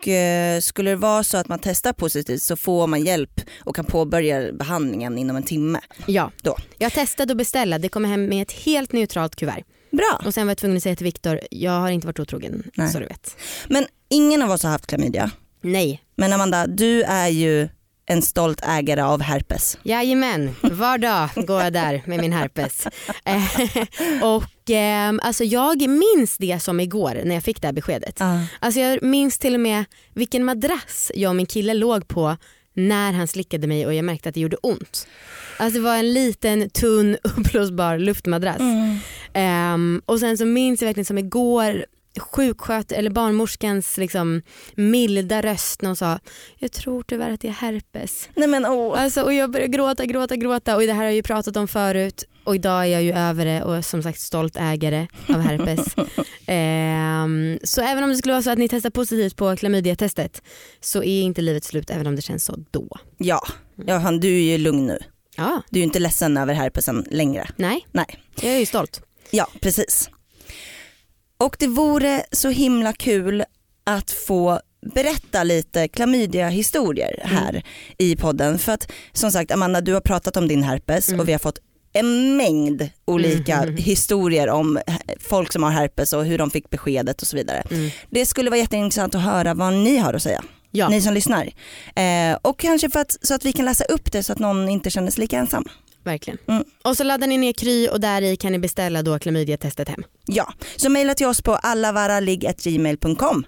[0.04, 3.76] och eh, skulle det vara så att man testar positivt så får man hjälp och
[3.76, 5.80] kan påbörja behandlingen inom en timme.
[6.08, 6.58] Ja, Då.
[6.78, 9.64] jag testade att beställa, det kommer hem med ett helt neutralt kuvert.
[9.92, 10.22] Bra.
[10.26, 12.90] Och sen var jag tvungen att säga till Viktor, jag har inte varit otrogen Nej.
[12.92, 13.38] så du vet.
[13.68, 15.32] Men ingen av oss har haft klamydia.
[15.62, 17.70] Nej, Men Amanda, du är ju
[18.06, 19.78] en stolt ägare av herpes.
[19.84, 22.88] jajamän, var dag går jag där med min herpes.
[23.26, 28.22] Eh, och ehm, alltså jag minns det som igår när jag fick det här beskedet.
[28.60, 32.38] Alltså jag minns till och med vilken madrass jag och min kille låg på
[32.76, 35.08] när han slickade mig och jag märkte att det gjorde ont.
[35.58, 38.60] Alltså det var en liten tunn uppblåsbar luftmadrass.
[38.60, 38.98] Mm.
[39.34, 41.86] Ehm, och sen så minns jag verkligen som igår
[42.20, 44.42] sjuksköt eller barnmorskans liksom
[44.76, 46.20] milda röst när hon sa
[46.58, 48.30] jag tror tyvärr att det är herpes.
[48.36, 49.02] Nej men åh.
[49.04, 51.68] Alltså, och jag började gråta, gråta, gråta och det här har jag ju pratat om
[51.68, 55.86] förut och idag är jag ju över det och som sagt stolt ägare av herpes.
[56.46, 60.42] Ehm, så även om det skulle vara så att ni testar positivt på klamydiatestet
[60.82, 62.88] så är inte livet slut även om det känns så då.
[63.18, 63.42] Ja,
[63.86, 65.00] ja han, du är ju lugn nu.
[65.36, 67.48] Ja, Du är ju inte ledsen över herpesen längre.
[67.56, 68.06] nej, Nej.
[68.42, 69.02] jag är ju stolt.
[69.32, 70.10] Ja, precis.
[71.44, 73.44] Och det vore så himla kul
[73.84, 74.60] att få
[74.94, 77.64] berätta lite klamydia-historier här
[77.98, 78.60] i podden.
[78.60, 81.20] För att som sagt Amanda, du har pratat om din herpes Mm.
[81.20, 81.60] och vi har fått
[81.94, 83.78] en mängd olika Mm.
[83.78, 84.80] historier om
[85.20, 87.64] folk som har herpes och hur de fick beskedet och så vidare.
[87.72, 87.90] Mm.
[88.10, 91.46] Det skulle vara jätteintressant att höra vad ni har att säga, Ja, ni som lyssnar.
[91.96, 94.70] Eh, och kanske för att, så att vi kan läsa upp det så att någon
[94.70, 95.66] inte känner sig lika ensam.
[96.04, 96.40] Verkligen.
[96.48, 96.64] Mm.
[96.84, 100.04] Och så laddar ni ner Kry och där i kan ni beställa då klamydiatestet hem.
[100.26, 103.46] Ja, så mejla till oss på allavaraligg.gmail.com.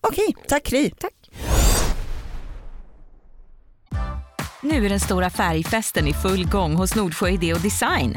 [0.00, 0.90] Okej, tack Kry.
[0.90, 1.14] Tack.
[4.62, 8.16] Nu är den stora färgfesten i full gång hos Nordsjö Idé och Design.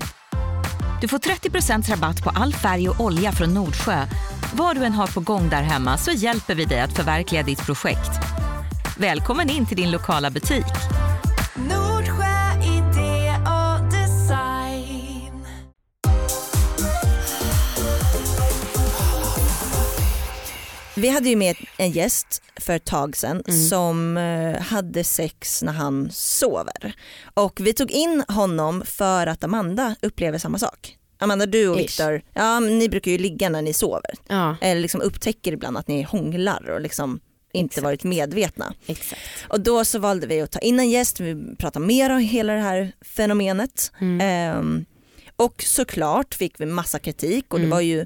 [1.01, 4.05] Du får 30% rabatt på all färg och olja från Nordsjö.
[4.53, 7.65] Vad du än har på gång där hemma så hjälper vi dig att förverkliga ditt
[7.65, 8.11] projekt.
[8.97, 10.65] Välkommen in till din lokala butik.
[20.97, 23.61] Vi hade ju med en gäst för ett tag sedan Mm.
[23.61, 26.93] som eh, hade sex när han sover.
[27.33, 30.97] Och vi tog in honom för att Amanda upplever samma sak.
[31.19, 31.77] Amanda du och.
[31.79, 34.11] Viktor, ja, ni brukar ju ligga när ni sover.
[34.27, 37.19] Ja, Eller liksom upptäcker ibland att ni hånglar och liksom
[37.53, 37.83] inte Exakt.
[37.83, 38.73] varit medvetna.
[38.85, 39.21] exakt.
[39.49, 42.53] Och då så valde vi att ta in en gäst, vi pratar mer om hela
[42.53, 43.91] det här fenomenet.
[44.01, 44.21] Mm.
[44.21, 44.85] Ehm,
[45.37, 47.69] och såklart fick vi massa kritik och Mm.
[47.69, 48.05] det var ju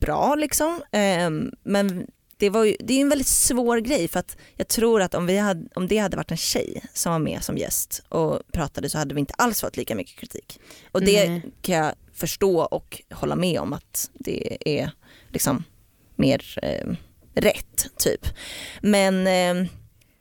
[0.00, 0.82] bra liksom.
[0.92, 5.02] Ehm, men det, var ju, det är en väldigt svår grej för att jag tror
[5.02, 8.02] att om, vi hade, om det hade varit en tjej som var med som gäst
[8.08, 10.60] och pratade så hade vi inte alls fått lika mycket kritik.
[10.92, 11.42] Och det Nej.
[11.62, 14.90] kan jag förstå och hålla med om att det är
[15.28, 15.64] liksom
[16.16, 16.94] mer eh,
[17.34, 18.26] rätt typ.
[18.80, 19.70] Men eh,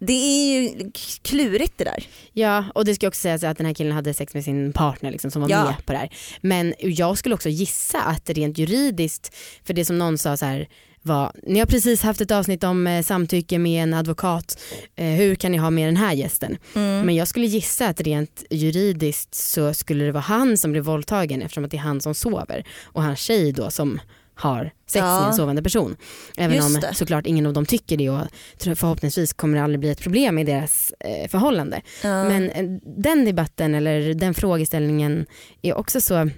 [0.06, 2.04] det är ju klurigt det där.
[2.34, 5.12] Ja och det ska också sägas att den här killen hade sex med sin partner
[5.12, 5.64] liksom, som var Ja.
[5.66, 6.10] med på det här.
[6.42, 10.68] Men jag skulle också gissa att rent juridiskt, för det som någon sa så här
[11.04, 14.62] var, ni har precis haft ett avsnitt om eh, samtycke med en advokat,
[14.96, 16.58] eh, hur kan ni ha med den här gästen?
[16.76, 17.06] Mm.
[17.06, 21.42] Men jag skulle gissa att rent juridiskt så skulle det vara han som blir våldtagen
[21.42, 24.00] eftersom att det är han som sover och hans tjej då som
[24.36, 25.20] har sex Ja.
[25.20, 25.96] med en sovande person.
[26.38, 26.94] Även Just om det.
[26.94, 28.28] såklart ingen av dem tycker det och
[28.78, 31.82] förhoppningsvis kommer det aldrig bli ett problem i deras eh, förhållande.
[32.04, 32.24] Ja.
[32.24, 32.66] Men eh,
[32.98, 35.26] den debatten eller den frågeställningen
[35.62, 36.30] är också så,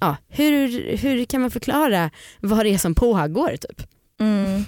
[0.00, 3.82] ja, hur, hur kan man förklara vad det är som pågår typ?
[4.20, 4.64] Mm.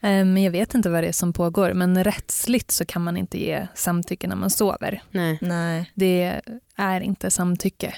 [0.00, 3.40] Men jag vet inte vad det är som pågår men rättsligt så kan man inte
[3.40, 5.02] ge samtycke när man sover.
[5.10, 5.38] Nej.
[5.40, 5.92] Nej.
[5.94, 6.40] Det
[6.76, 7.94] är inte samtycke.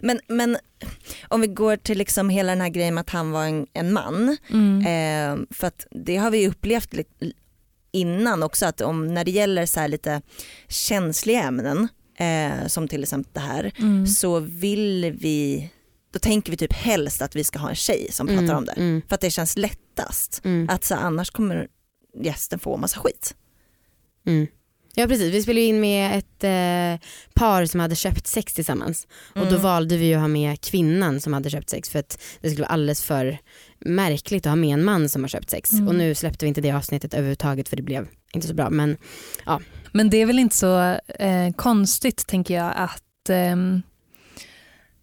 [0.00, 0.56] Men, men
[1.28, 3.92] om vi går till liksom hela den här grejen med att han var en, en
[3.92, 4.36] man.
[4.50, 4.80] Mm.
[4.80, 6.94] Eh, för att det har vi upplevt
[7.92, 10.22] innan också att om när det gäller så här lite
[10.68, 14.06] känsliga ämnen eh, som till exempel det här Mm.
[14.06, 15.70] så vill vi,
[16.12, 18.64] då tänker vi typ helst att vi ska ha en tjej som pratar Mm, om
[18.64, 18.72] det.
[18.72, 20.40] Mm, För att det känns lättast.
[20.44, 21.68] mm, Att så annars kommer
[22.22, 23.34] gästen få massa skit.
[24.96, 25.02] Mm.
[25.04, 29.40] Ja precis, vi spelade in med ett eh, par som hade köpt sex tillsammans och
[29.40, 29.62] då Mm.
[29.62, 32.72] valde vi att ha med kvinnan som hade köpt sex för att det skulle vara
[32.72, 33.38] alldeles för
[33.78, 35.88] märkligt att ha med en man som har köpt sex Mm.
[35.88, 38.96] och nu släppte vi inte det avsnittet överhuvudtaget för det blev inte så bra men
[39.92, 40.80] Men det är väl inte så
[41.18, 43.82] eh, konstigt tänker jag att ehm,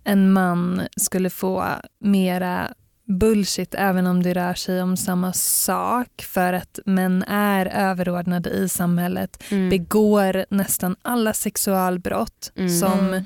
[0.03, 1.65] en man skulle få
[2.03, 2.73] mera
[3.09, 8.69] bullshit även om det rör sig om samma sak för att män är överordnade i
[8.69, 12.69] samhället, mm, begår nästan alla sexualbrott Mm.
[12.69, 13.23] som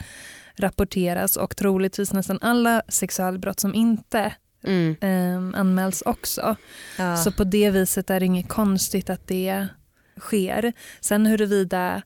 [0.56, 6.56] rapporteras och troligtvis nästan alla sexualbrott som inte mm, ehm, anmäls också.
[6.98, 7.18] Ja.
[7.18, 9.68] Så på det viset är det inget konstigt att det
[10.20, 10.74] sker.
[11.02, 12.02] Sen huruvida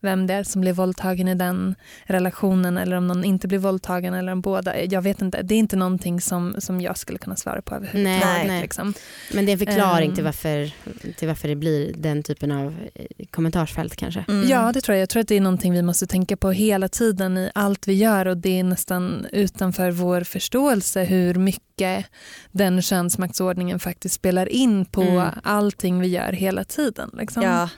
[0.00, 4.14] vem det är som blir våldtagen i den relationen eller om någon inte blir våldtagen
[4.14, 4.84] eller om båda.
[4.84, 5.42] Jag vet inte.
[5.42, 8.22] Det är inte någonting som, som jag skulle kunna svara på överhuvudtaget.
[8.24, 8.62] Nej, nej.
[8.62, 8.94] Liksom.
[9.34, 10.14] men det är en förklaring Ehm.
[10.14, 10.70] till, varför,
[11.16, 14.24] till varför det blir den typen av eh, kommentarsfält kanske.
[14.28, 14.48] Mm.
[14.48, 15.02] Ja, det tror jag.
[15.02, 17.92] Jag tror att det är någonting vi måste tänka på hela tiden i allt vi
[17.94, 22.06] gör och det är nästan utanför vår förståelse hur mycket mycket
[22.52, 25.28] den könsmaktsordningen faktiskt spelar in på Mm.
[25.42, 27.10] allting vi gör hela tiden.
[27.18, 27.42] Liksom.
[27.42, 27.68] Ja.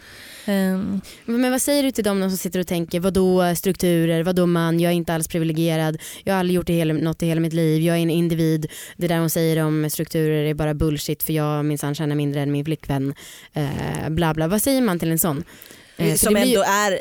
[0.46, 4.80] Ehm, Men vad säger du till dem som sitter och tänker, vadå strukturer, vadå man,
[4.80, 7.52] jag är inte alls privilegierad, jag har aldrig gjort det hela, något i hela mitt
[7.52, 11.32] liv, jag är en individ, det där hon säger om strukturer är bara bullshit för
[11.32, 13.14] jag minsann tjänar mindre än min flickvän,
[13.52, 14.48] eh, bla bla.
[14.48, 15.44] Vad säger man till en sån?
[15.96, 16.98] Eh, för som blir ändå är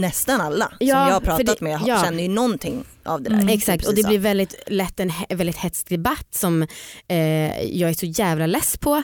[0.00, 2.02] nästan alla Ja, som jag har pratat det- med har- ja.
[2.04, 3.36] känner ju någonting av det där.
[3.36, 3.48] Mm.
[3.48, 6.62] Exakt och det blir väldigt lätt en väldigt hetsig debatt som
[7.08, 8.94] eh, jag är så jävla less på.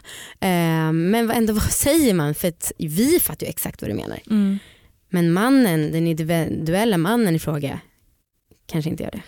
[0.41, 2.35] Eh, men ändå vad säger man?
[2.35, 4.19] För att vi fattar ju exakt vad du menar.
[4.31, 4.59] mm.
[5.11, 7.81] Men mannen, den individuella mannen i fråga
[8.67, 9.23] kanske inte gör det.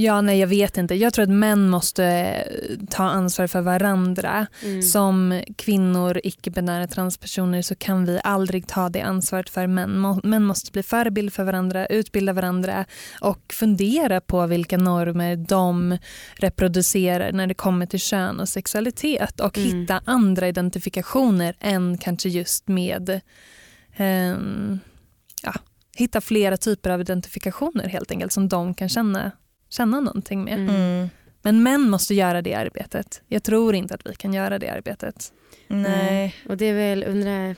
[0.00, 0.94] Ja, nej jag vet inte.
[0.94, 4.46] Jag tror att män måste eh, ta ansvar för varandra.
[4.64, 4.82] Mm.
[4.82, 10.20] Som kvinnor, icke-binära transpersoner så kan vi aldrig ta det ansvaret för män.
[10.22, 12.84] Män måste bli förebild för varandra, utbilda varandra
[13.20, 15.98] och fundera på vilka normer de
[16.34, 19.80] reproducerar när det kommer till kön och sexualitet och Mm.
[19.80, 23.20] hitta andra identifikationer än kanske just med
[23.96, 24.78] ehm,
[25.42, 25.54] ja,
[25.96, 29.30] hitta flera typer av identifikationer helt enkelt som de kan känna,
[29.70, 30.54] känna någonting med.
[30.54, 30.74] Mm.
[30.74, 31.08] Mm.
[31.42, 33.22] Men män måste göra det arbetet.
[33.28, 35.32] Jag tror inte att vi kan göra det arbetet.
[35.68, 36.34] Nej.
[36.48, 37.56] Och det är väl undrar,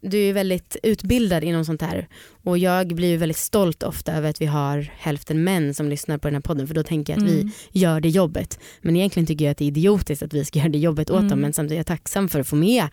[0.00, 2.08] du är ju väldigt utbildad inom sånt här
[2.42, 6.18] och jag blir ju väldigt stolt ofta över att vi har hälften män som lyssnar
[6.18, 7.50] på den här podden för då tänker jag att vi Mm.
[7.72, 8.58] gör det jobbet.
[8.80, 11.18] Men egentligen tycker jag att det är idiotiskt att vi ska göra det jobbet åt
[11.18, 11.28] Mm.
[11.30, 12.86] dem men samtidigt är jag tacksam för att få med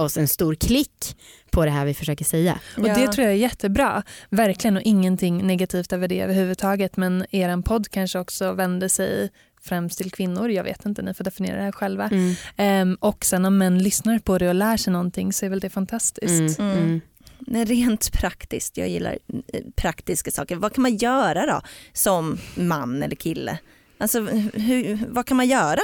[0.00, 1.16] oss en stor klick
[1.50, 2.58] på det här vi försöker säga.
[2.76, 2.82] Och.
[2.82, 4.02] Det tror jag är jättebra.
[4.30, 6.96] Verkligen och ingenting negativt över det överhuvudtaget.
[6.96, 9.30] Men er podd kanske också vänder sig
[9.62, 10.50] främst till kvinnor.
[10.50, 12.04] Jag vet inte, ni får definiera det här själva.
[12.08, 12.34] Mm.
[12.56, 15.60] Ehm, och sen om män lyssnar på det och lär sig någonting så är väl
[15.60, 16.58] det fantastiskt.
[16.58, 16.72] Mm.
[16.72, 16.84] Mm.
[16.84, 17.00] Mm.
[17.38, 19.18] Nej, rent praktiskt, jag gillar
[19.52, 20.56] eh, praktiska saker.
[20.56, 21.60] Vad kan man göra då
[21.92, 23.58] som man eller kille?
[23.98, 24.20] Alltså,
[24.54, 25.80] hur, vad kan man göra?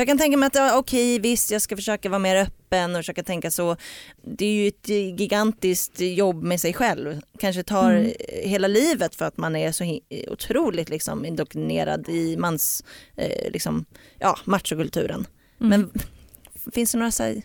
[0.00, 2.98] För jag kan tänka mig att okej visst jag ska försöka vara mer öppen och
[2.98, 3.76] försöka tänka så.
[4.24, 7.20] Det är ju ett gigantiskt jobb med sig själv.
[7.38, 8.12] Kanske tar Mm.
[8.44, 12.84] hela livet för att man är så otroligt liksom indoktrinerad i mans,
[13.16, 13.84] eh, liksom,
[14.18, 15.26] ja, machokulturen.
[15.60, 15.70] Mm.
[15.70, 15.90] Men
[16.72, 17.42] finns det några så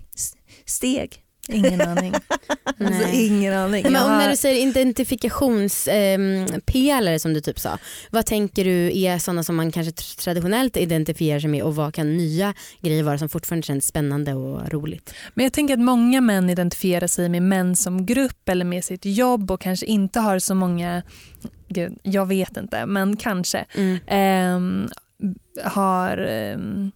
[0.65, 1.24] steg?
[1.49, 2.13] Ingen aning.
[2.63, 3.27] alltså, Nej.
[3.27, 3.83] ingen aning.
[3.83, 7.77] Men har- när du säger identifikationspelare som du typ sa,
[8.09, 11.93] vad tänker du är sådana som man kanske tr- traditionellt identifierar sig med och vad
[11.93, 15.13] kan nya grejer vara som fortfarande känns spännande och roligt?
[15.33, 19.05] Men jag tänker att många män identifierar sig med män som grupp eller med sitt
[19.05, 21.01] jobb och kanske inte har så många,
[21.67, 23.97] gud, jag vet inte, men kanske Mm.
[24.07, 24.89] ehm,
[25.63, 26.91] har ehm,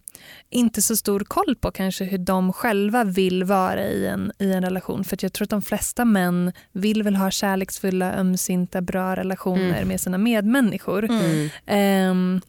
[0.50, 4.62] inte så stor koll på kanske hur de själva vill vara i en, i en
[4.64, 5.04] relation.
[5.04, 9.88] För jag tror att de flesta män vill väl ha kärleksfulla, ömsinta, bra relationer Mm.
[9.88, 11.04] med sina medmänniskor.
[11.04, 11.48] Mm.
[11.66, 12.40] Ehm,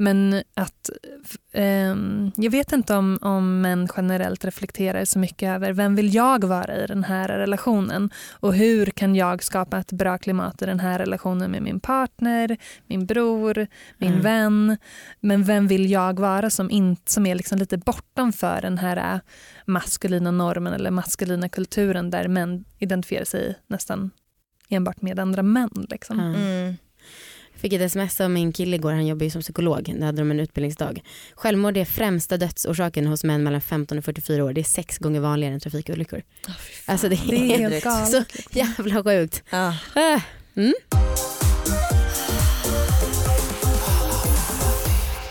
[0.00, 0.90] men att
[1.52, 6.44] ehm, jag vet inte om, om män generellt reflekterar så mycket över vem vill jag
[6.44, 10.80] vara i den här relationen och hur kan jag skapa ett bra klimat i den
[10.80, 12.56] här relationen med min partner,
[12.86, 13.66] min bror,
[13.98, 14.22] min Mm.
[14.22, 14.76] vän.
[15.20, 19.14] Men vem vill jag vara som, in, som är liksom lite bortom för den här
[19.14, 19.20] äh,
[19.66, 24.10] maskulina normen eller maskulina kulturen där män identifierar sig nästan
[24.68, 25.86] enbart med andra män.
[25.90, 26.18] Liksom.
[26.18, 26.24] Ja.
[26.40, 26.74] Mm.
[27.60, 30.30] Fick ett sms av min kille igår, han jobbar ju som psykolog, där hade de
[30.30, 31.02] en utbildningsdag.
[31.34, 34.52] Självmord är främsta dödsorsaken hos män mellan 15 och 44 år.
[34.52, 36.22] Det är sex gånger vanligare än trafikolyckor.
[36.86, 38.10] Alltså det är, Det är helt galet.
[38.10, 38.22] så
[38.58, 39.42] jävla sjukt.
[39.50, 39.68] Ja.
[39.96, 40.22] Äh,
[40.56, 40.74] Mm.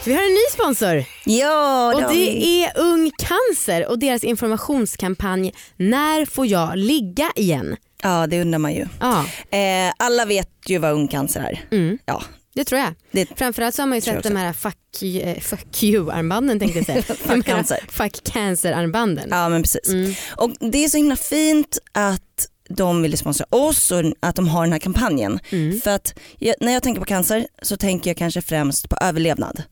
[0.06, 6.26] Vi har en ny sponsor Ja, och det är Ung Cancer och deras informationskampanj När
[6.26, 7.76] får jag ligga igen?
[8.04, 8.86] Ja det undrar man ju.
[9.00, 11.78] Ja, Eh, alla vet ju vad ung cancer är.
[11.78, 11.98] mm.
[12.06, 12.24] Ja.
[12.56, 12.94] det tror jag.
[13.12, 16.86] Det Framförallt så har man ju sett de här fuck, eh, fuck you-armbanden tänkte jag
[16.86, 17.04] säga.
[17.28, 17.80] Här cancer.
[17.90, 19.28] Fuck cancer-armbanden.
[19.32, 19.90] Ja men precis.
[19.90, 20.14] Mm.
[20.36, 24.64] Och det är så himla fint att de ville sponsra oss och att de har
[24.64, 25.40] den här kampanjen.
[25.50, 25.80] Mm.
[25.82, 29.64] För att jag, när jag tänker på cancer så tänker jag kanske främst på överlevnad.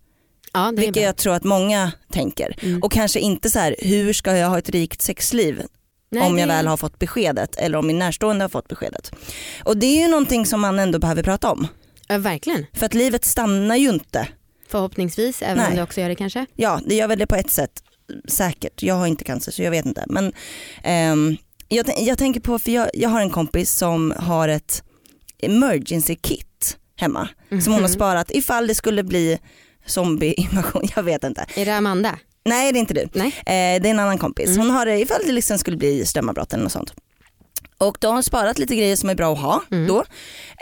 [0.54, 2.56] Ja, Vilket jag tror att många tänker.
[2.62, 2.84] Mm.
[2.84, 5.62] Och kanske inte så här, hur ska jag ha ett rikt sexliv
[6.10, 9.12] Nej, om jag väl har fått beskedet eller om min närstående har fått beskedet.
[9.64, 11.68] Och det är ju någonting som man ändå behöver prata om.
[12.08, 12.66] Ja, verkligen.
[12.74, 14.28] För att livet stannar ju inte.
[14.68, 15.76] Förhoppningsvis, även om Nej.
[15.76, 16.46] det också gör det kanske.
[16.56, 17.72] Ja det gör väl det på ett sätt
[18.28, 18.84] säkert.
[18.84, 20.04] Jag har inte cancer så jag vet inte.
[20.08, 20.34] Men
[20.84, 21.38] ehm,
[21.68, 24.84] jag, jag tänker på, för jag, jag har en kompis som har ett
[25.42, 27.30] emergency kit hemma.
[27.50, 27.88] Som hon har Mhm.
[27.90, 29.40] sparat ifall det skulle bli
[29.86, 31.46] zombieinvasion, jag vet inte.
[31.56, 32.20] Är det Amanda?
[32.46, 33.10] Nej det är inte du.
[33.14, 33.28] Nej.
[33.28, 34.48] Eh, det är en annan kompis.
[34.50, 34.60] Mm.
[34.60, 36.94] Hon har det ifall det liksom skulle bli strömavbrott eller något sånt.
[37.78, 39.88] Och då har hon sparat lite grejer som är bra att ha Mm.
[39.88, 40.04] då.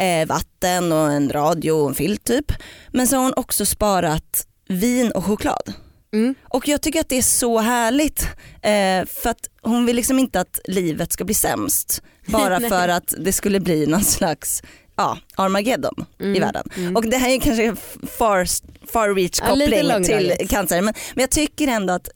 [0.04, 2.52] Eh, vatten och en radio och en filt typ.
[2.92, 5.74] Men så har hon också sparat vin och choklad.
[6.14, 6.36] Mm.
[6.44, 8.24] Och jag tycker att det är så härligt
[8.62, 13.14] eh, för att hon vill liksom inte att livet ska bli sämst bara för att
[13.18, 14.64] det skulle bli någon slags
[14.96, 16.42] ja, Armageddon i Mm.
[16.42, 16.70] världen.
[16.78, 16.96] Mm.
[16.96, 17.78] Och det här är kanske en
[18.18, 18.48] far,
[18.88, 20.50] far reach Ja, koppling till långdraget.
[20.50, 22.10] cancer men, men jag tycker ändå att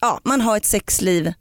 [0.00, 1.32] ja, man har ett sexliv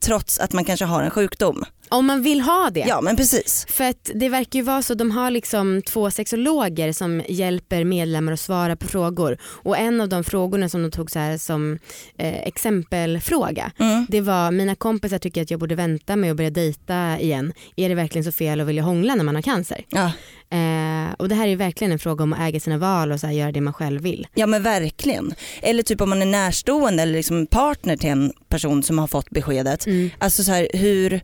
[0.00, 1.64] trots att man kanske har en sjukdom.
[1.88, 2.84] Om man vill ha det.
[2.88, 3.66] Ja men precis.
[3.68, 8.32] För att det verkar ju vara så, de har liksom två sexologer som hjälper medlemmar
[8.32, 11.78] att svara på frågor och en av de frågorna som de tog så här som
[12.18, 14.06] eh, exempelfråga Mm.
[14.08, 17.52] det var mina kompisar tycker att jag borde vänta med att börja dejta igen.
[17.76, 19.84] Är det verkligen så fel att vilja hångla när man har cancer?
[19.88, 20.04] Ja.
[20.50, 23.20] Eh, och det här är ju verkligen en fråga om att äga sina val och
[23.20, 24.26] så här, göra det man själv vill.
[24.34, 25.34] Ja men verkligen.
[25.62, 29.30] Eller typ om man är närstående eller liksom partner till en person som har fått
[29.30, 29.86] beskedet.
[29.86, 30.10] Mm.
[30.18, 31.20] Alltså så här, hur,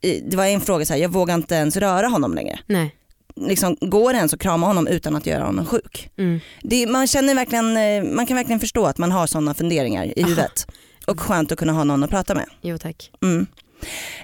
[0.00, 2.58] det var en fråga så här, jag vågar inte ens röra honom längre.
[2.66, 2.94] Nej.
[3.36, 6.10] Liksom, går det ens att krama honom utan att göra honom sjuk?
[6.18, 6.40] Mm.
[6.62, 10.12] Det, man, känner verkligen, eh, man kan verkligen förstå att man har sådana funderingar i
[10.22, 10.28] Aha.
[10.28, 10.66] huvudet.
[11.06, 12.46] Och skönt att kunna ha någon att prata med.
[12.62, 13.10] Jo tack.
[13.22, 13.46] Mm.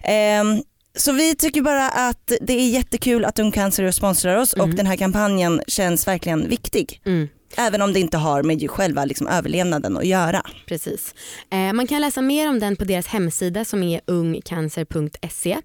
[0.02, 0.62] Ehm,
[0.96, 4.76] så vi tycker bara att det är jättekul att Ung Cancer sponsrar oss och Mm.
[4.76, 7.00] den här kampanjen känns verkligen viktig.
[7.56, 10.42] Även om det inte har med själva liksom överlevnaden att göra.
[10.66, 11.14] Precis.
[11.50, 15.58] Eh, man kan läsa mer om den på deras hemsida som är ungcancer.se.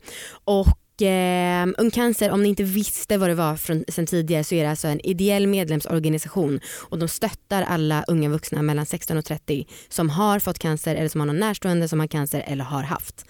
[0.43, 4.56] Och eh, Ung Cancer, om ni inte visste vad det var från, sen tidigare så
[4.56, 9.25] är det alltså en ideell medlemsorganisation och de stöttar alla unga vuxna mellan 16 och
[9.25, 12.84] 30 som har fått cancer eller som har någon närstående som har cancer eller har
[12.84, 13.25] haft.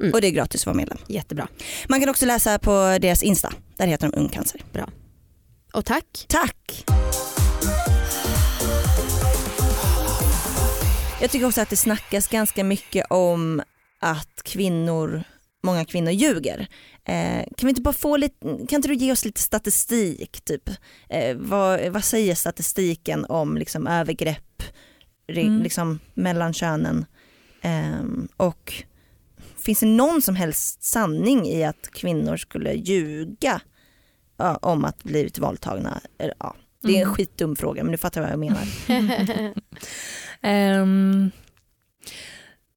[0.00, 0.12] Mm.
[0.12, 0.98] Och det är gratis att vara medlem.
[1.06, 1.48] Jättebra.
[1.88, 4.62] Man kan också läsa på deras Insta, där heter de Ung Cancer.
[5.72, 6.26] Och tack.
[6.28, 6.84] Tack!
[11.20, 13.62] Jag tycker också att det snackas ganska mycket om
[14.00, 15.22] att kvinnor,
[15.62, 16.68] många kvinnor ljuger.
[17.04, 20.40] Eh, kan vi inte bara få lite, kan inte du ge oss lite statistik?
[20.44, 20.68] Typ?
[21.08, 24.62] Eh, vad, vad säger statistiken om liksom, övergrepp
[25.28, 25.62] Mm.
[25.62, 27.06] liksom, mellan könen?
[27.62, 28.72] Ehm, och
[29.58, 33.60] finns det någon som helst sanning i att kvinnor skulle ljuga
[34.36, 36.00] ja, om att blivit våldtagna?
[36.38, 37.14] Ja, det är en Mm.
[37.14, 38.66] skitdum fråga men du fattar vad jag menar.
[40.42, 41.30] Ehm,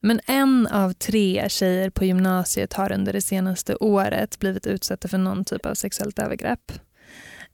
[0.02, 5.18] men en av tre tjejer på gymnasiet har under det senaste året blivit utsatta för
[5.18, 6.72] någon typ av sexuellt övergrepp.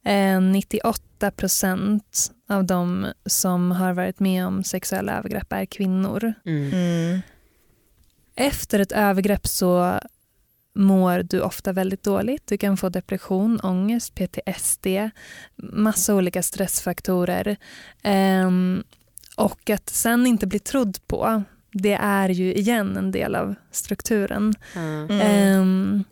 [0.04, 6.34] Eh, 98 procent av de som har varit med om sexuella övergrepp är kvinnor.
[6.46, 6.72] Mm.
[6.72, 7.20] Mm.
[8.34, 10.00] Efter ett övergrepp så
[10.74, 12.46] mår du ofta väldigt dåligt.
[12.46, 14.86] Du kan få depression, ångest, PTSD,
[15.56, 17.56] massa olika stressfaktorer.
[18.02, 18.84] Ehm,
[19.40, 24.54] och att sen inte bli trodd på, det är ju igen en del av strukturen.
[24.74, 25.10] Mm.
[25.10, 26.04] Ehm,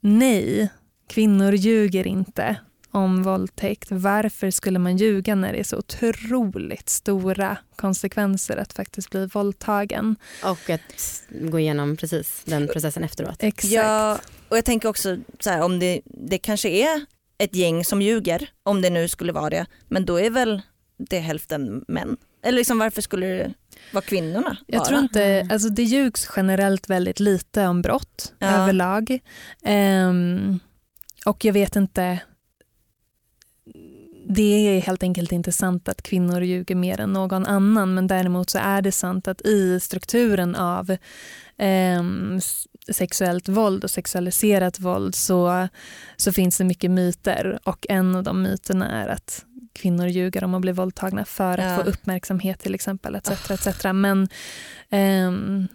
[0.00, 0.70] nej,
[1.08, 2.56] kvinnor ljuger inte
[2.90, 3.88] om våldtäkt.
[3.90, 10.16] Varför skulle man ljuga när det är så otroligt stora konsekvenser att faktiskt bli våldtagen?
[10.44, 13.42] Och att gå igenom precis den processen efteråt.
[13.42, 13.72] Exakt.
[13.72, 14.18] Ja,
[14.48, 17.06] och jag tänker också så här, om det, det kanske är
[17.38, 20.62] ett gäng som ljuger, om det nu skulle vara det, men då är väl
[20.98, 22.16] det hälften män?
[22.42, 23.54] Eller liksom varför skulle det
[23.92, 24.88] vara kvinnorna Jag bara?
[24.88, 25.50] tror inte, Mm.
[25.52, 28.46] alltså det ljugs generellt väldigt lite om brott Ja.
[28.46, 29.18] överlag.
[29.64, 30.58] Ehm,
[31.26, 32.20] och jag vet inte,
[34.28, 34.42] det
[34.76, 38.58] är helt enkelt inte sant att kvinnor ljuger mer än någon annan men däremot så
[38.58, 40.96] är det sant att i strukturen av
[42.36, 45.68] s- sexuellt våld och sexualiserat våld så,
[46.16, 50.54] så finns det mycket myter och en av de myterna är att kvinnor ljuger om
[50.54, 51.84] att bli våldtagna för att Ja.
[51.84, 53.14] få uppmärksamhet till exempel.
[53.14, 53.84] Etc, etc.
[53.94, 54.28] Men
[54.90, 55.68] ehm,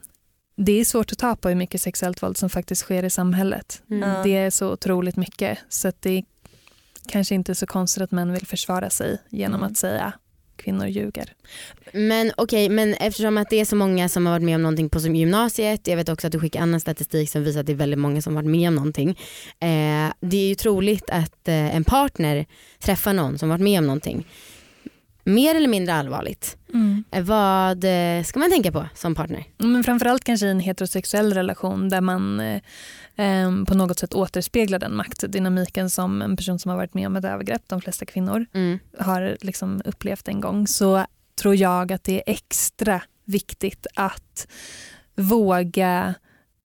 [0.56, 3.82] det är svårt att ta på hur mycket sexuellt våld som faktiskt sker i samhället.
[3.90, 4.24] Mm.
[4.24, 6.24] Det är så otroligt mycket så att det är
[7.08, 9.72] kanske inte är så konstigt att män vill försvara sig genom Mm.
[9.72, 10.14] att säga
[10.58, 11.34] kvinnor ljuger.
[11.94, 14.90] Men okej, men eftersom att det är så många som har varit med om någonting
[14.90, 17.72] på som gymnasiet, jag vet också att du skickar annan statistik som visar att det
[17.72, 19.10] är väldigt många som har varit med om någonting.
[19.60, 22.46] Eh, det är ju troligt att eh, en partner
[22.80, 24.28] träffar någon som varit med om någonting.
[25.24, 26.58] Mer eller mindre allvarligt.
[27.12, 29.44] Eh, vad eh, ska man tänka på som partner?
[29.58, 32.42] Men framförallt kanske i en heterosexuell relation där man
[33.18, 37.08] eh, eh, på något sätt återspeglar den maktdynamiken som en person som har varit med
[37.08, 38.80] om ett övergrepp, de flesta kvinnor, Mm.
[39.00, 41.06] har liksom upplevt en gång så
[41.42, 44.48] tror jag att det är extra viktigt att
[45.16, 46.14] våga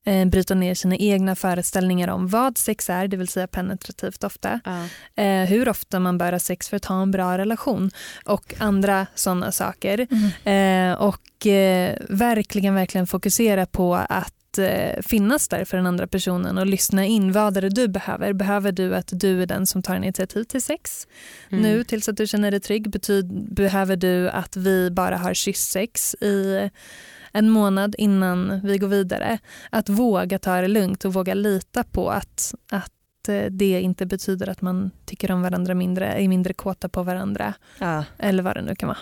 [0.05, 4.61] eh, bryta ner sina egna föreställningar om vad sex är, det vill säga penetrativt ofta,
[5.15, 7.91] eh, hur ofta man bör ha sex för att ha en bra relation
[8.25, 9.99] och andra sådana saker.
[10.49, 16.07] Eh, och eh, verkligen, verkligen fokusera på att att eh, finnas där för den andra
[16.07, 17.33] personen och lyssna in.
[17.33, 18.33] Vad är det du behöver?
[18.33, 21.07] Behöver du att du är den som tar initiativ till sex
[21.51, 21.63] Mm.
[21.63, 22.91] nu tills att du känner dig trygg?
[22.91, 26.71] Betyd, behöver du att vi bara har kyssex i
[27.33, 29.39] en månad innan vi går vidare?
[29.71, 34.49] Att våga ta det lugnt och våga lita på att, att eh, det inte betyder
[34.49, 38.05] att man tycker om varandra mindre, är mindre kåta på varandra Ja.
[38.19, 38.99] eller vad det nu kan vara.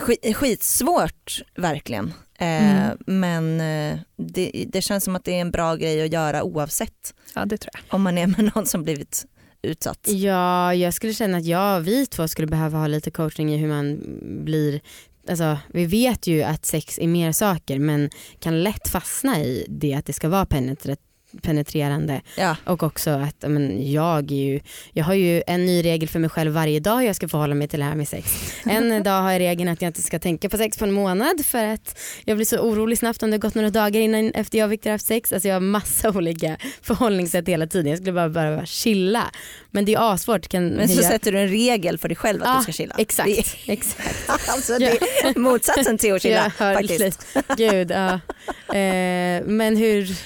[0.00, 2.12] Skit, skitsvårt verkligen.
[2.38, 2.98] Eh, Mm.
[3.06, 7.14] Men eh, det, det känns som att det är en bra grej att göra oavsett
[7.34, 7.94] Ja, det tror jag.
[7.94, 9.26] om man är med någon som blivit
[9.62, 10.08] utsatt.
[10.08, 13.68] Ja, jag skulle känna att jag vi två skulle behöva ha lite coaching i hur
[13.68, 14.00] man
[14.44, 14.80] blir
[15.28, 18.10] Alltså, vi vet ju att sex är mer saker men
[18.40, 20.96] kan lätt fastna i det att det ska vara penetra-
[21.42, 22.56] penetrerande Ja.
[22.64, 24.60] och också att men, jag, är ju,
[24.92, 27.68] jag har ju en ny regel för mig själv varje dag jag ska förhålla mig
[27.68, 28.32] till det här med sex.
[28.64, 31.44] En dag har jag regeln att jag inte ska tänka på sex på en månad
[31.46, 34.58] för att jag blir så orolig snabbt om det har gått några dagar innan efter
[34.58, 35.32] jag och Victor haft sex.
[35.32, 37.86] Alltså jag har massa olika förhållningssätt hela tiden.
[37.90, 39.30] Jag skulle bara behöva chilla.
[39.70, 40.48] Men det är asvårt.
[40.48, 42.72] Kan Men så jag- sätter du en regel för dig själv att Ja, du ska
[42.72, 42.94] chilla.
[42.98, 43.28] Exakt.
[43.66, 44.28] Det, exakt.
[44.48, 44.86] alltså, det
[45.24, 47.26] är motsatsen till att chilla faktiskt.
[47.56, 48.12] Gud, ja.
[48.78, 50.16] eh, men hur,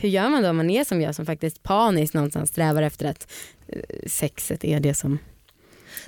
[0.00, 3.06] hur gör man då om man är som jag som faktiskt paniskt någonstans strävar efter
[3.06, 3.32] att
[3.68, 5.18] eh, sexet är det som...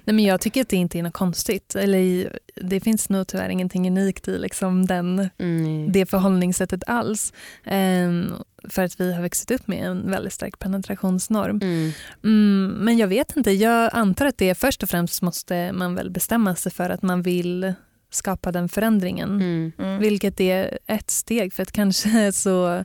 [0.05, 1.75] Nej, men jag tycker att det inte är något konstigt.
[1.75, 7.33] Eller, det finns nog tyvärr ingenting unikt i liksom den, Mm, det förhållningssättet alls.
[7.64, 8.33] Ehm,
[8.68, 11.61] för att vi har växt upp med en väldigt stark penetrationsnorm.
[11.62, 11.93] mm,
[12.25, 15.95] Mm, men jag vet inte, jag antar att det är först och främst måste man
[15.95, 17.72] väl bestämma sig för att man vill
[18.11, 19.31] skapa den förändringen.
[19.31, 19.99] mm, Mm.
[19.99, 22.85] Vilket är ett steg för att kanske så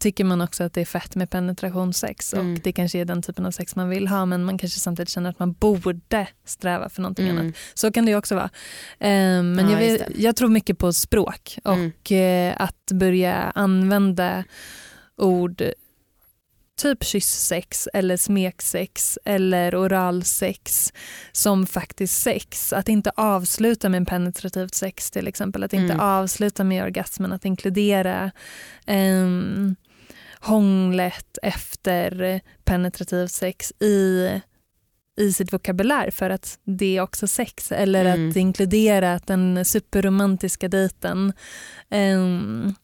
[0.00, 2.54] tycker man också att det är fett med penetrationssex Mm.
[2.54, 5.08] och det kanske är den typen av sex man vill ha men man kanske samtidigt
[5.08, 7.40] känner att man borde sträva för någonting annat.
[7.40, 7.52] mm.
[7.74, 8.50] Så kan det ju också vara.
[8.98, 11.92] Eh, men Ja, jag, vet, jag tror mycket på språk Mm.
[12.00, 14.44] och eh, att börja använda
[15.16, 15.62] ord
[16.82, 20.92] typ kyssex eller smeksex eller oralsex
[21.32, 22.72] som faktiskt sex.
[22.72, 25.62] Att inte avsluta med en penetrativt sex till exempel.
[25.64, 26.00] Att inte Mm.
[26.06, 27.32] avsluta med orgasmen.
[27.32, 28.30] Att inkludera
[28.86, 29.76] um,
[30.40, 34.28] hånglet efter penetrativt sex i
[35.20, 37.72] i sitt vokabulär för att det är också sex.
[37.72, 38.30] Eller Mm.
[38.30, 41.32] att inkludera att den superromantiska dejten
[41.90, 42.74] um,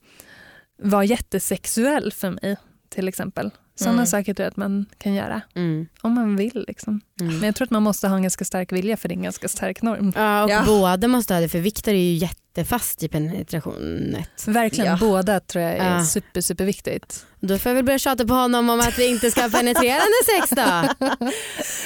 [0.83, 2.57] var jättesexuell för mig
[2.89, 3.51] till exempel.
[3.79, 4.07] Sådana Mm.
[4.07, 6.65] saker tror jag att man kan göra Mm, om man vill.
[6.69, 7.01] Liksom.
[7.21, 7.35] mm.
[7.37, 9.23] Men jag tror att man måste ha en ganska stark vilja för det är en
[9.23, 10.13] ganska stark norm.
[10.17, 10.63] Ja, och Ja.
[10.67, 14.47] båda måste ha det för Viktor är ju jättefast i penetrationet.
[14.47, 14.97] Verkligen, Ja.
[15.01, 16.05] båda tror jag är Ja.
[16.05, 17.27] super, superviktigt.
[17.41, 20.17] Då får jag väl börja tjata på honom om att vi inte ska ha penetrerande
[20.37, 20.63] sex då.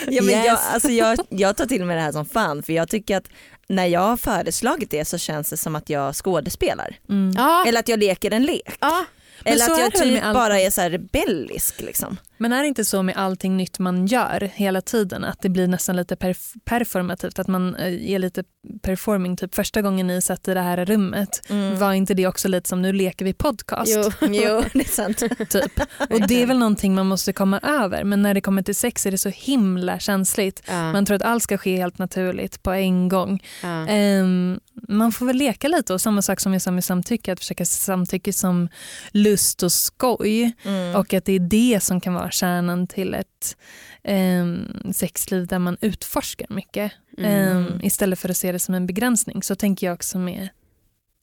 [0.08, 0.46] Ja, men Yes.
[0.46, 3.28] jag, alltså jag, jag tar till mig det här som fan för jag tycker att
[3.68, 6.96] när jag har föreslagit det så känns det som att jag skådespelar.
[7.08, 7.34] Mm.
[7.36, 8.76] Ja, Eller att jag leker en lek.
[8.80, 9.04] ja.
[9.44, 11.80] Eller att jag typ bara är så rebellisk.
[11.80, 12.16] Liksom.
[12.40, 15.68] Men är det inte så med allting nytt man gör hela tiden att det blir
[15.68, 18.44] nästan lite perf- performativt, att man eh, är lite
[18.82, 21.78] performing, typ första gången ni satt i det här rummet, Mm.
[21.78, 23.92] var inte det också lite som nu leker vi podcast?
[23.96, 24.10] Jo.
[24.30, 25.18] Jo, det är sant.
[25.50, 25.80] Typ.
[26.10, 29.06] Och det är väl någonting man måste komma över men när det kommer till sex
[29.06, 30.62] är det så himla känsligt.
[30.68, 33.42] Ja, Man tror att allt ska ske helt naturligt på en gång.
[33.62, 33.86] ja.
[33.86, 37.38] Ehm, man får väl leka lite och samma sak som jag sa med samtycke, att
[37.38, 38.68] försöka se samtycke som
[39.12, 40.96] lust och skoj Mm.
[40.96, 43.56] och att det är det som kan vara kärnan till ett
[44.02, 47.56] ehm, sexliv där man utforskar mycket Mm.
[47.56, 49.42] Ehm, istället för att se det som en begränsning.
[49.42, 50.48] Så tänker jag också med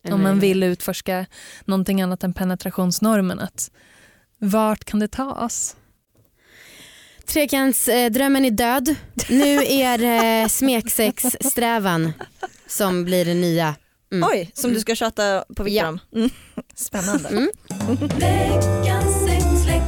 [0.03, 0.55] En om man möjlighet.
[0.55, 1.25] vill utforska
[1.65, 3.39] någonting annat än penetrationsnormen.
[3.39, 3.71] Att
[4.37, 5.75] vart kan det ta oss?
[7.25, 8.95] Trekantsdrömmen är död.
[9.29, 12.13] Nu är det smeksex-strävan
[12.67, 13.75] som blir det nya.
[14.11, 14.29] Mm.
[14.31, 15.99] Oj, som du ska tjata på Victor om.
[16.15, 16.29] Mm.
[16.75, 17.29] Spännande.
[17.29, 17.49] Mm.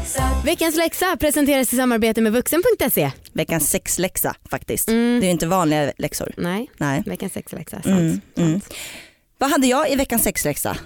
[0.09, 0.41] Sexläxa.
[0.45, 3.11] Veckans läxa presenteras i samarbete med vuxen.se.
[3.33, 4.89] Veckans sexläxa faktiskt.
[4.89, 5.19] Mm.
[5.19, 6.33] Det är ju inte vanliga läxor.
[6.37, 7.03] Nej, Nej.
[7.05, 7.81] veckans sexläxa.
[7.81, 7.87] Sant.
[7.87, 8.61] Mm, mm.
[9.37, 10.77] Vad hade jag i veckans sexläxa?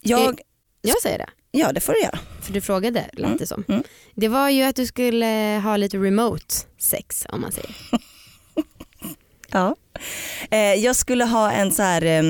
[0.00, 0.40] Jag,
[0.82, 2.18] Jag säger det, ja det får du göra.
[2.42, 3.64] för du frågade lät det som.
[3.68, 3.82] mm.
[4.14, 7.70] Det var ju att du skulle ha lite remote sex om man säger.
[9.50, 9.76] Ja.
[10.50, 12.22] Eh, jag skulle ha en så här eh,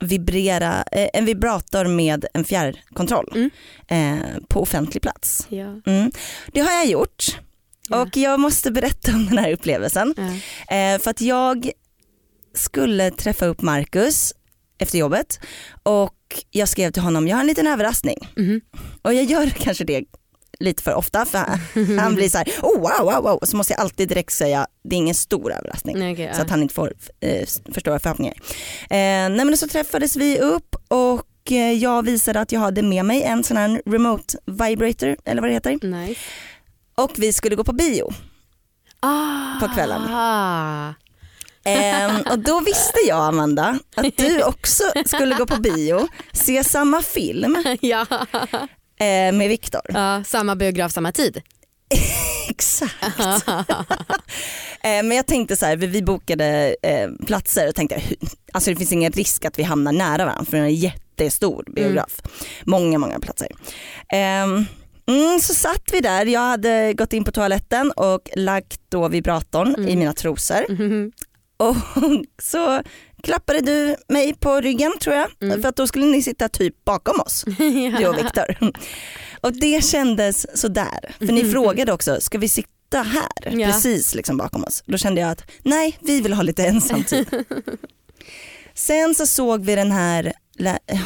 [0.00, 3.50] vibrera, eh, en vibrator med en fjärrkontroll Mm.
[3.88, 5.46] eh, på offentlig plats.
[5.48, 5.80] Ja.
[5.86, 6.10] Mm.
[6.52, 7.24] Det har jag gjort
[7.88, 8.02] Ja.
[8.02, 10.14] och jag måste berätta om den här upplevelsen.
[10.16, 10.76] Ja.
[10.76, 11.70] Eh, för att jag
[12.54, 14.32] skulle träffa upp Marcus
[14.78, 15.40] efter jobbet
[15.82, 16.14] och
[16.50, 18.18] jag skrev till honom, jag har en liten överraskning.
[18.36, 18.60] Mhm.
[19.02, 20.04] Och jag gör kanske det
[20.60, 23.38] lite för ofta för han, han blir så här, oh wow, wow, wow.
[23.42, 25.98] Så måste jag alltid direkt säga, det är ingen stor överraskning.
[25.98, 28.34] Nej, okej, Så att han inte får eh, förstora förhoppningar.
[28.80, 28.96] Eh,
[29.30, 33.04] nej men så träffades vi upp och och eh, jag visade att jag hade med
[33.04, 35.86] mig en sån här remote vibrator eller vad det heter.
[35.86, 36.20] Nice.
[36.94, 38.12] Och vi skulle gå på bio.
[39.00, 39.60] Ah.
[39.60, 40.02] På kvällen.
[40.10, 40.94] Ah.
[41.64, 47.02] Ehm, och då visste jag Amanda att du också skulle gå på bio, se samma
[47.02, 48.06] film ja.
[49.00, 49.80] Eh, med Viktor.
[49.88, 51.42] ja, samma biograf, samma tid.
[52.48, 52.94] Exakt.
[54.84, 58.02] Eh, Men jag tänkte så här, vi bokade eh, platser och tänkte
[58.52, 61.64] alltså det finns ingen risk att vi hamnar nära varandra för den är en jättestor
[61.76, 62.20] biograf.
[62.64, 63.48] Många, många platser.
[64.12, 64.66] Ehm,
[65.06, 69.88] Mm, så satt vi där, jag hade gått in på toaletten och lagt då vibratorn
[69.88, 71.12] i mina trosor Mhm.
[71.56, 71.76] Och
[72.42, 72.82] så
[73.22, 75.28] klappade du mig på ryggen tror jag
[75.62, 77.44] för att då skulle ni sitta typ bakom oss,
[77.98, 78.56] du och Viktor.
[79.40, 83.66] Och det kändes sådär, för ni frågade också, ska vi sitta här Ja.
[83.66, 84.82] precis liksom bakom oss?
[84.86, 87.26] Då kände jag att nej, vi vill ha lite ensamtid.
[88.74, 90.32] Sen så såg vi den här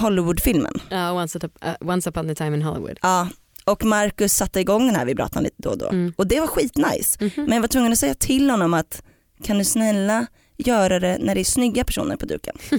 [0.01, 0.75] Hollywoodfilmen.
[0.91, 2.99] Ja, once, up, uh, once upon a time in Hollywood.
[3.03, 3.29] Ja,
[3.65, 5.89] och Marcus satte igång den här vibratorn lite då och då.
[5.89, 6.13] Mm.
[6.17, 7.19] Och det var skitnice.
[7.21, 7.31] Mhm.
[7.37, 9.03] Men jag var tvungen att säga till honom att
[9.43, 10.27] kan du snälla
[10.57, 12.57] göra det när det är snygga personer på duken.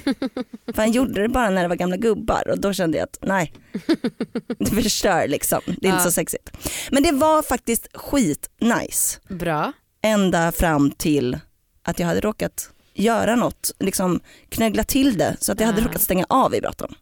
[0.65, 3.17] För han gjorde det bara när det var gamla gubbar och då kände jag att
[3.21, 3.53] nej,
[4.59, 5.61] det förstör liksom.
[5.65, 5.99] Det är inte Ja.
[5.99, 6.49] så sexigt.
[6.91, 9.19] Men det var faktiskt skitnice.
[9.29, 9.71] Bra.
[10.01, 11.39] Ända fram till
[11.83, 15.85] att jag hade råkat göra något, liksom knöggla till det så att jag hade Ah.
[15.85, 16.95] råkat stänga av vibratorn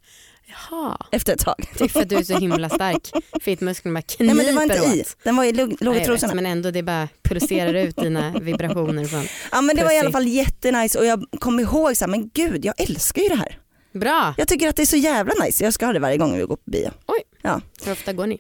[0.48, 0.98] Jaha.
[1.12, 1.56] efter ett tag.
[1.78, 3.12] Det är för att du är så himla stark.
[3.42, 5.18] Fittmusklerna bara Nej kniper men det var inte i, åt.
[5.24, 6.34] den var i lugg- låg Ja, i jag vet, trosorna.
[6.34, 9.26] men ändå det bara pulserar ut dina vibrationer från.
[9.52, 10.12] Ja men det var i alla Pussy.
[10.14, 13.60] fall jättenice och jag kom ihåg så här, men gud jag älskar ju det här.
[13.94, 14.34] Bra.
[14.38, 16.44] Jag tycker att det är så jävla nice, jag ska ha det varje gång vi
[16.44, 16.92] går på bio.
[17.08, 17.20] Oj.
[17.42, 17.62] Ja.
[17.86, 18.40] Hur ofta går ni?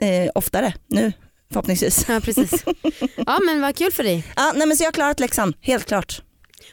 [0.00, 1.12] Eh, oftare nu
[1.52, 2.04] förhoppningsvis.
[2.08, 2.64] Ja precis.
[3.16, 4.24] Ja men vad kul för dig.
[4.36, 6.22] Ja, nej men så jag har klarat läxan, helt klart.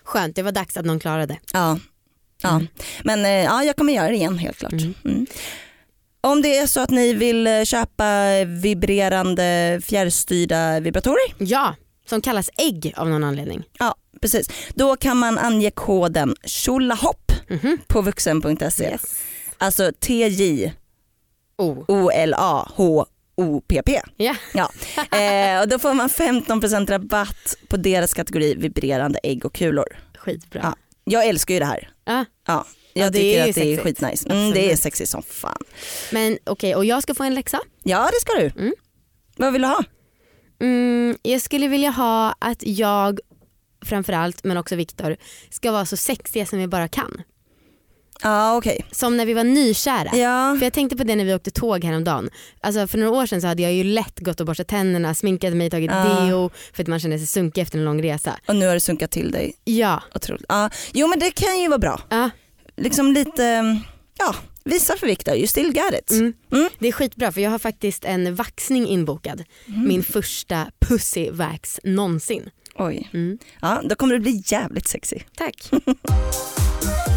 [0.03, 1.37] Skönt, det var dags att någon klarade.
[1.53, 1.79] Ja.
[2.41, 2.61] Ja.
[3.03, 4.71] Men eh, ja, jag kommer göra det igen helt klart.
[4.73, 4.93] Mm.
[5.05, 5.25] Mm.
[6.21, 8.05] Om det är så att ni vill eh, köpa
[8.45, 11.75] vibrerande fjärrstyrda vibratorer, Ja,
[12.09, 13.63] som kallas ägg av någon anledning.
[13.79, 17.77] ja precis, då kan man ange koden tjolahopp Mhm.
[17.87, 18.83] på vuxen.se.
[18.83, 19.01] Yes.
[19.57, 20.73] Alltså TJ
[21.57, 21.83] Oh.
[22.87, 24.01] O-L-A-H-O-P-P.
[24.17, 24.35] Ja.
[24.53, 24.71] Ja.
[25.17, 29.97] Eh, och då får man 15% rabatt på deras kategori vibrerande ägg och kulor.
[30.17, 30.59] Skitbra.
[30.63, 30.75] Ja.
[31.03, 31.89] Jag älskar ju det här.
[32.07, 32.25] Ja.
[32.47, 33.83] Ja, jag Ja, det tycker är att det är sexigt.
[33.99, 34.29] skitnice.
[34.29, 35.61] Mm, det är sexigt som fan.
[36.11, 37.59] Men okej, och jag ska få en läxa.
[37.83, 38.61] Ja det ska du.
[38.61, 38.73] Mm.
[39.35, 39.83] Vad vill du ha?
[40.61, 43.19] Mm, jag skulle vilja ha att jag
[43.85, 45.17] framförallt, men också Viktor,
[45.49, 47.21] ska vara så sexiga som vi bara kan.
[48.23, 48.85] Ja okej.
[48.91, 50.15] Som när vi var nykära.
[50.17, 50.55] Ja.
[50.59, 52.29] För jag tänkte på det när vi åkte tåg häromdagen.
[52.61, 55.53] Alltså för några år sedan så hade jag ju lätt gått och borstat tänderna, sminkat
[55.53, 56.03] mig, tagit Ja.
[56.03, 58.39] deo för att man känner sig sunkig efter en lång resa.
[58.47, 59.53] Och nu har du sunkat till dig.
[59.63, 60.45] Ja, Otroligt.
[60.49, 60.69] Ja.
[60.93, 62.01] Jo men det kan ju vara bra.
[62.09, 62.29] ja
[62.77, 63.79] Liksom lite,
[64.19, 66.11] ja visa för Viktor, you still got it.
[66.11, 66.33] mm.
[66.51, 66.69] Mm.
[66.79, 69.43] det är skitbra för jag har faktiskt en vaxning inbokad.
[69.65, 72.49] Min första pussyvax någonsin.
[72.75, 73.09] Oj.
[73.13, 73.37] Mm.
[73.61, 75.17] Ja då kommer du bli jävligt sexy.
[75.37, 75.69] Tack.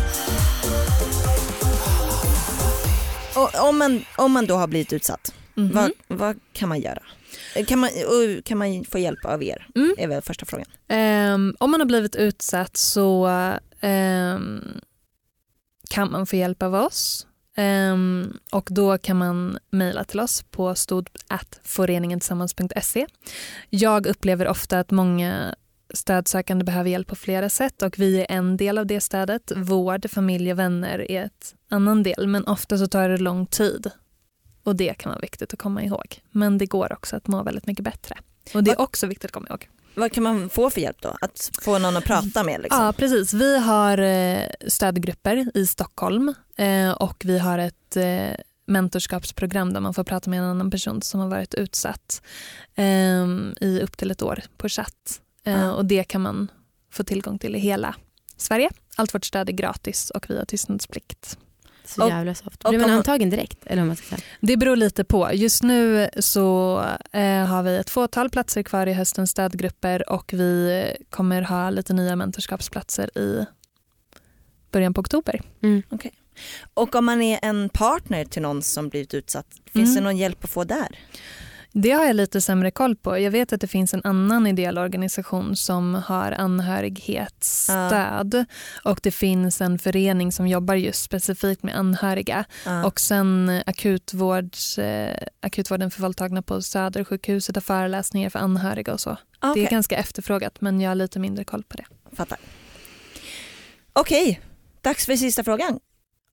[3.37, 5.73] Och om, man, om man då har blivit utsatt, Mhm.
[5.75, 7.03] vad, vad kan man göra?
[7.67, 7.91] Kan man,
[8.45, 9.67] kan man få hjälp av er?
[9.75, 9.95] Mm.
[9.99, 10.67] är väl första frågan.
[10.89, 13.27] Ehm, om man har blivit utsatt så
[13.81, 14.81] ehm,
[15.91, 17.27] kan man få hjälp av oss.
[17.57, 23.07] Ehm, och då kan man mejla till oss på stod.foreningentillsammans.se.
[23.71, 25.55] Jag upplever ofta att många
[25.95, 29.53] stödsökande behöver hjälp på flera sätt och vi är en del av det stödet.
[29.57, 33.91] Vård, familj och vänner är ett annan del men ofta så tar det lång tid
[34.65, 36.21] och det kan vara viktigt att komma ihåg.
[36.31, 38.17] Men det går också att må väldigt mycket bättre
[38.55, 39.69] och det är också viktigt att komma ihåg.
[39.95, 41.17] Vad kan man få för hjälp då?
[41.21, 42.61] Att få någon att prata med?
[42.61, 42.85] Liksom?
[42.85, 43.35] Ja, precis.
[43.35, 48.31] Vi har eh, stödgrupper i Stockholm eh, och vi har ett eh,
[48.67, 52.23] mentorskapsprogram där man får prata med en annan person som har varit utsatt
[53.61, 55.21] i upp till ett år på chatt.
[55.43, 55.73] Ja.
[55.73, 56.51] Och det kan man
[56.93, 57.95] få tillgång till i hela
[58.37, 58.71] Sverige.
[58.97, 61.39] Allt vårt stöd är gratis och vi har tystnadsplikt.
[61.85, 62.65] Så Och- jävla soft.
[62.65, 63.59] och Blir man antagen direkt?
[63.67, 64.21] Eller vad man ska säga?
[64.41, 65.31] Det beror lite på.
[65.33, 66.79] Just nu så
[67.13, 71.93] eh, har vi ett fåtal platser kvar i höstens stödgrupper och vi kommer ha lite
[71.93, 73.47] nya mentorskapsplatser i
[74.73, 75.41] början på oktober.
[76.75, 79.95] Och om man är en partner till någon som blivit utsatt, finns Mm.
[79.95, 80.99] det någon hjälp att få där?
[81.73, 83.19] Det har jag lite sämre koll på.
[83.19, 88.45] Jag vet att det finns en annan ideell organisation som har anhörighetsstöd
[88.85, 92.45] och det finns en förening som jobbar just specifikt med anhöriga.
[92.67, 92.85] Ja.
[92.85, 99.17] Och sen akutvårds, eh, akutvården för våldtagna på Södersjukhuset har föreläsningar för anhöriga och så.
[99.41, 101.85] Det Okej, är ganska efterfrågat men jag har lite mindre koll på det.
[102.17, 102.39] fattar.
[103.93, 104.41] Okej,
[104.81, 105.81] dags för sista frågan.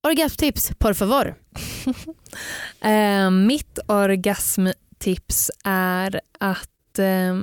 [0.07, 1.35] Orgasmtips, por favor.
[2.81, 3.79] Eh, mitt
[4.97, 7.35] orgasmtips är att eh,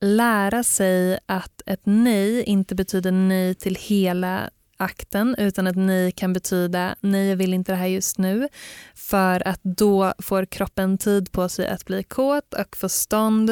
[0.00, 6.32] lära sig att ett nej inte betyder nej till hela akten utan att nej kan
[6.32, 8.48] betyda nej jag vill inte det här just nu
[8.94, 13.50] för att då får kroppen tid på sig att bli kåt och få stånd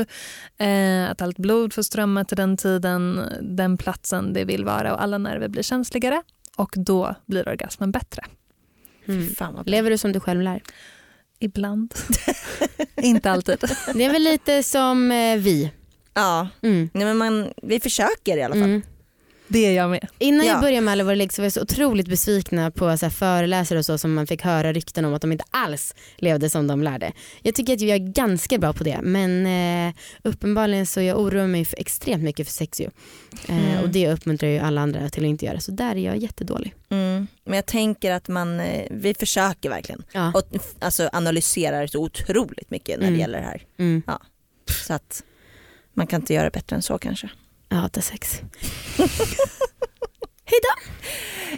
[0.59, 5.03] eh, att allt blod får strömma till den tiden, den platsen det vill vara och
[5.03, 6.23] alla nerver blir känsligare
[6.57, 8.25] och då blir orgasmen bättre.
[9.07, 9.29] Mm.
[9.29, 9.71] Fan vad bra.
[9.71, 10.63] Lever du som du själv lär?
[11.39, 11.95] Ibland.
[13.03, 13.59] inte alltid.
[13.95, 15.71] Det är väl lite som eh, vi.
[16.15, 16.91] Ja, Mm.
[16.93, 18.63] Nej, men man, vi försöker i alla fall.
[18.63, 18.83] Mm.
[19.49, 20.09] Det är jag med.
[20.19, 20.53] Innan Ja.
[20.53, 23.11] jag började med Alla våra ligg så var jag så otroligt besvikna på så här
[23.11, 26.67] föreläsare och så som man fick höra rykten om att de inte alls levde som
[26.67, 27.13] de lärde.
[27.43, 29.47] Jag tycker att jag är ganska bra på det men
[29.89, 32.85] eh, uppenbarligen så jag oroar mig för extremt mycket för sex ju.
[33.49, 33.83] Eh, Mm.
[33.83, 36.75] och det uppmuntrar ju alla andra till att inte göra så där är jag jättedålig.
[36.89, 37.27] Mm.
[37.45, 40.33] Men jag tänker att man, eh, vi försöker verkligen Ja.
[40.35, 40.43] och
[40.79, 43.21] alltså, analyserar så otroligt mycket när det Mm.
[43.21, 43.63] gäller det här.
[43.79, 44.03] Mm.
[44.87, 45.23] Så att
[45.95, 47.31] man kan inte göra bättre än så kanske.
[47.75, 48.41] Jag hatar sex.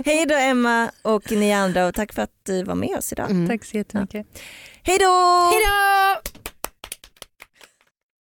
[0.05, 3.31] Hej då Emma och ni andra och tack för att du var med oss idag.
[3.31, 3.49] Mm.
[3.49, 4.27] Tack så jättemycket.
[4.83, 5.51] Hej då!
[5.53, 6.21] Hejdå!